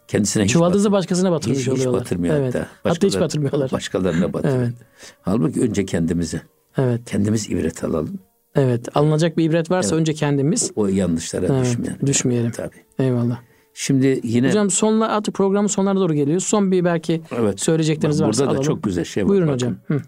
[0.08, 2.00] Kendisine hiç Çuvaldızı başkasına batır- batırmış hiç, hiç oluyorlar.
[2.00, 2.54] batırmıyor evet.
[2.54, 2.68] hatta.
[2.82, 3.72] Hatta hiç batırmıyorlar.
[3.72, 4.58] Başkalarına batırıyor.
[4.62, 4.74] Evet.
[5.22, 6.42] Halbuki önce kendimize,
[6.78, 7.00] Evet.
[7.06, 8.18] kendimiz ibret alalım.
[8.54, 8.96] Evet.
[8.96, 12.06] Alınacak bir ibret varsa önce kendimiz O yanlışlara evet, düşmeyelim.
[12.06, 12.50] düşmeyelim.
[12.50, 12.76] Tabii.
[12.98, 13.40] Eyvallah.
[13.74, 16.40] Şimdi yine Hocam sonla artık programın sonlarına doğru geliyor.
[16.40, 17.60] Son bir belki Evet.
[17.60, 18.66] söyleyecekleriniz Bak, varsa burada da alalım.
[18.66, 19.28] çok güzel şey var.
[19.28, 19.54] Buyurun Bakın.
[19.54, 19.76] hocam.
[19.86, 20.02] Hı.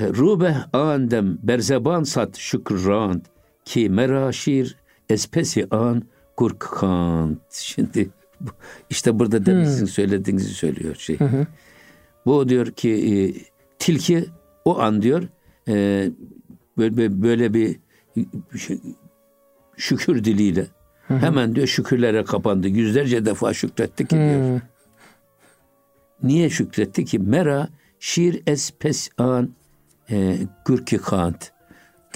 [0.00, 3.20] Rube andem berzeban sat şükrand
[3.64, 4.76] ki meraşir
[5.08, 6.02] espesi an
[6.36, 7.52] kurkant.
[7.52, 8.10] Şimdi
[8.90, 11.18] işte burada demin sizin söylediğinizi söylüyor şey.
[12.26, 13.14] Bu diyor ki e,
[13.78, 14.24] tilki
[14.64, 15.22] o an diyor
[15.68, 16.08] e,
[16.78, 17.76] böyle, böyle bir
[19.76, 20.66] şükür diliyle
[21.08, 22.68] hemen diyor şükürlere kapandı.
[22.68, 24.54] Yüzlerce defa şükretti ki diyor.
[24.54, 24.60] Hı.
[26.22, 27.18] Niye şükretti ki?
[27.18, 27.68] Mera
[28.00, 29.50] şiir es pes an
[30.10, 31.52] e, gürki kant.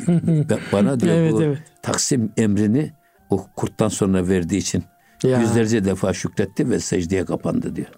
[0.09, 1.59] Ba- Bana diyor Evet, bu evet.
[1.83, 2.93] Taksim emrini
[3.31, 4.83] o kurttan sonra verdiği için
[5.23, 5.41] Ya.
[5.41, 7.89] yüzlerce defa şükretti ve secdeye kapandı diyor.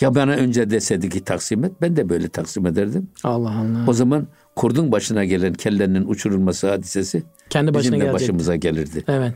[0.00, 3.08] Ya bana önce deseydi ki taksim et ben de böyle taksim ederdim.
[3.24, 3.84] Allah Allah.
[3.86, 4.26] O zaman
[4.56, 9.04] kurdun başına gelen kellenin uçurulması hadisesi Kendi başına bizim de başımıza gelirdi.
[9.08, 9.34] Evet.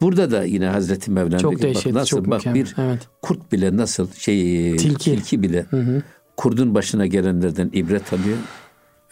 [0.00, 2.60] Burada da yine Hazreti Mevlana Çok diyor ki, bak dehşetli, nasıl çok bak mükemmel.
[2.64, 3.08] bir Evet.
[3.22, 4.36] kurt bile nasıl şey
[4.76, 5.10] Tilki.
[5.10, 5.66] tilki, bile
[6.36, 8.36] kurdun başına gelenlerden ibret alıyor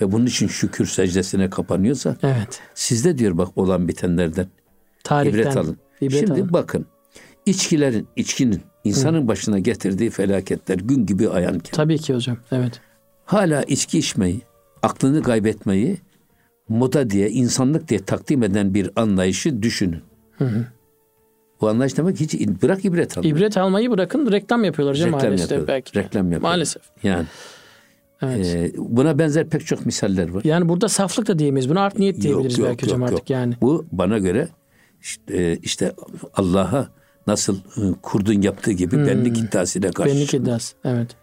[0.01, 2.61] ve bunun için şükür secdesine kapanıyorsa Evet.
[2.75, 4.47] sizde diyor bak olan bitenlerden
[5.05, 5.41] Tariften.
[5.41, 5.77] ibret alın.
[6.01, 6.53] ibret Şimdi alın.
[6.53, 6.87] bakın
[7.47, 12.37] içkilerin içkinin insanın başına getirdiği felaketler gün gibi ayanken Tabii ki hocam.
[12.53, 12.81] Evet.
[13.25, 14.41] hala içki içmeyi,
[14.83, 15.97] aklını kaybetmeyi
[16.69, 20.03] moda diye, insanlık diye takdim eden bir anlayışı düşünün.
[21.61, 23.25] Bu anlayış demek hiç bırak ibret al.
[23.25, 25.69] İbret almayı bırakın reklam yapıyorlar hocam Reklam maalesef yapıyorlar.
[25.69, 25.99] belki.
[25.99, 26.49] Reklam yapıyorlar.
[26.49, 26.83] Maalesef.
[27.03, 27.27] Yani
[28.23, 28.47] Evet.
[28.47, 30.45] e, buna benzer pek çok misaller var.
[30.45, 31.71] Yani burada saflık da diyemeyiz.
[31.71, 33.31] Buna art niyet diyebiliriz Yok, yok, belki hocam yok, artık yok.
[33.31, 33.55] yani.
[33.61, 34.49] Bu bana göre
[35.03, 35.93] işte, e, işte
[36.35, 36.89] Allah'a
[37.27, 40.17] nasıl e, kurdun yaptığı gibi benlik iddiasıyla karşı Hmm.
[40.19, 40.77] Benlik iddiası.
[40.85, 41.17] Evet.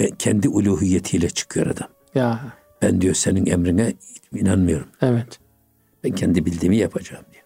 [0.00, 1.88] ve kendi uluhiyetiyle çıkıyor adam.
[2.14, 2.40] Ya.
[2.82, 3.92] Ben diyor senin emrine
[4.34, 4.88] inanmıyorum.
[5.02, 5.38] Evet.
[6.04, 7.44] Ben kendi bildiğimi yapacağım diyor.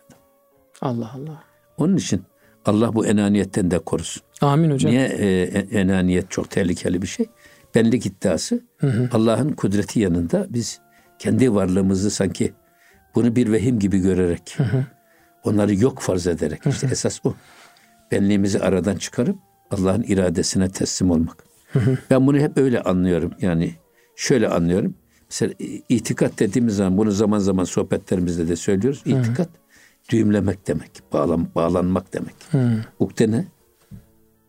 [0.81, 1.45] Allah Allah.
[1.77, 2.23] Onun için
[2.65, 4.23] Allah bu enaniyetten de korusun.
[4.41, 4.93] Amin hocam.
[4.93, 7.27] Niye e, e- enaniyet çok tehlikeli bir şey?
[7.75, 8.61] Benlik iddiası
[9.13, 10.81] Allah'ın kudreti yanında biz
[11.19, 12.53] kendi varlığımızı sanki
[13.15, 14.57] bunu bir vehim gibi görerek
[15.45, 17.35] onları yok farz ederek işte esas o.
[18.13, 19.37] Benliğimizi aradan çıkarıp
[19.71, 21.45] Allah'ın iradesine teslim olmak.
[22.11, 23.33] Ben bunu hep öyle anlıyorum.
[23.41, 23.75] Yani
[24.17, 24.95] şöyle anlıyorum.
[25.31, 29.03] Mesela i- itikat dediğimiz zaman bunu zaman zaman sohbetlerimizde de söylüyoruz.
[29.07, 29.49] İtikat
[30.11, 30.91] düğümlemek demek.
[31.13, 32.35] Bağlan, bağlanmak demek.
[32.99, 33.45] Ukde ne?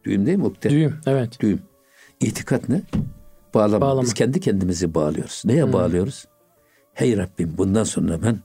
[0.04, 0.46] Düğüm değil mi?
[0.46, 0.70] Ukde.
[0.70, 0.96] Düğüm.
[1.08, 1.40] Evet.
[1.40, 1.60] Düğüm.
[2.24, 2.82] İtikat ne?
[3.54, 3.82] Bağlama.
[3.82, 4.02] Bağlama.
[4.02, 5.42] Biz kendi kendimizi bağlıyoruz.
[5.46, 6.26] Neye bağlıyoruz?
[6.94, 8.40] Hey Rabbim bundan sonra ben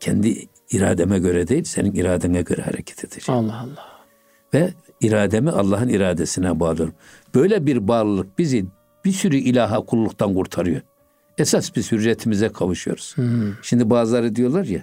[0.00, 3.40] kendi irademe göre değil senin iradene göre hareket edeceğim.
[3.40, 3.86] Allah Allah.
[4.54, 6.94] Ve irademi Allah'ın iradesine bağlıyorum.
[7.34, 8.66] Böyle bir bağlılık bizi
[9.04, 10.80] bir sürü ilaha kulluktan kurtarıyor.
[11.38, 13.16] Esas biz hürriyetimize kavuşuyoruz.
[13.62, 14.82] Şimdi bazıları diyorlar ya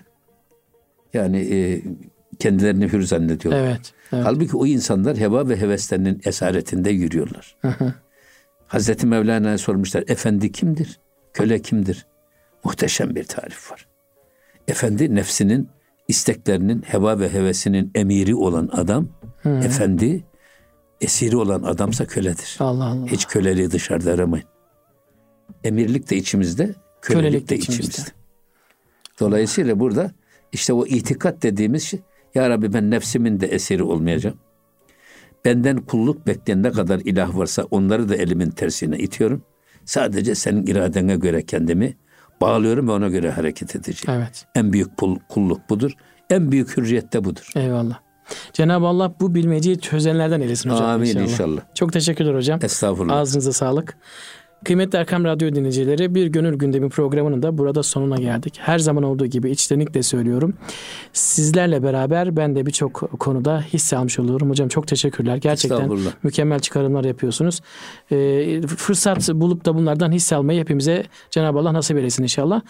[1.14, 1.82] yani e,
[2.40, 3.62] kendilerini hür zannediyorlar.
[3.62, 3.94] Evet.
[4.14, 4.26] evet.
[4.26, 7.56] Halbuki o insanlar heva ve heveslerinin esaretinde yürüyorlar.
[8.74, 10.04] Hazreti Mevlana'ya sormuşlar.
[10.08, 11.00] Efendi kimdir?
[11.34, 12.06] Köle kimdir?
[12.64, 13.88] Muhteşem bir tarif var.
[14.68, 15.70] Efendi nefsinin
[16.08, 19.08] isteklerinin heva ve hevesinin emiri olan adam
[19.46, 20.24] efendi
[21.02, 22.58] esiri olan adamsa köledir.
[22.60, 23.08] Allah Allah.
[23.08, 24.46] Hiç köleliği dışarıda aramayın.
[25.64, 26.64] Emirlik de içimizde,
[27.02, 27.84] kölelik, Kölelik de de içimizde.
[27.92, 28.12] içimizde.
[29.20, 30.12] Dolayısıyla burada
[30.52, 32.00] işte o itikat dediğimiz şey,
[32.36, 34.38] ya Rabbi ben nefsimin de esiri olmayacağım.
[35.46, 39.46] Benden kulluk bekleyen ne kadar ilah varsa onları da elimin tersine itiyorum.
[39.86, 41.98] Sadece senin iradene göre kendimi
[42.42, 44.20] bağlıyorum ve ona göre hareket edeceğim.
[44.22, 44.46] Evet.
[44.56, 44.90] En büyük
[45.30, 45.92] kulluk budur.
[46.30, 47.52] En büyük hürriyet de budur.
[47.56, 48.00] Eyvallah.
[48.54, 50.86] Cenab-ı Allah bu bilmeceyi çözenlerden eylesin hocam.
[50.86, 51.62] Amin inşallah.
[51.76, 52.60] Çok teşekkürler hocam.
[52.64, 53.16] Estağfurullah.
[53.18, 53.98] Ağzınıza sağlık.
[54.64, 58.60] Kıymetli Erkam Radyo dinleyicileri bir gönül gündemi programının da burada sonuna geldik.
[58.60, 60.54] Her zaman olduğu gibi içtenlikle söylüyorum.
[61.14, 64.50] Sizlerle beraber ben de birçok konuda hisse almış oluyorum.
[64.50, 65.38] Hocam çok teşekkürler.
[65.38, 65.92] Gerçekten
[66.24, 67.62] mükemmel çıkarımlar yapıyorsunuz.
[68.12, 72.62] Ee, fırsat bulup da bunlardan hisse almayı hepimize Cenab-ı Allah nasip eylesin inşallah.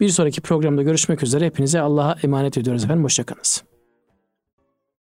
[0.00, 1.46] Bir sonraki programda görüşmek üzere.
[1.46, 3.04] Hepinize Allah'a emanet ediyoruz efendim.
[3.04, 3.69] Hoşçakalınız.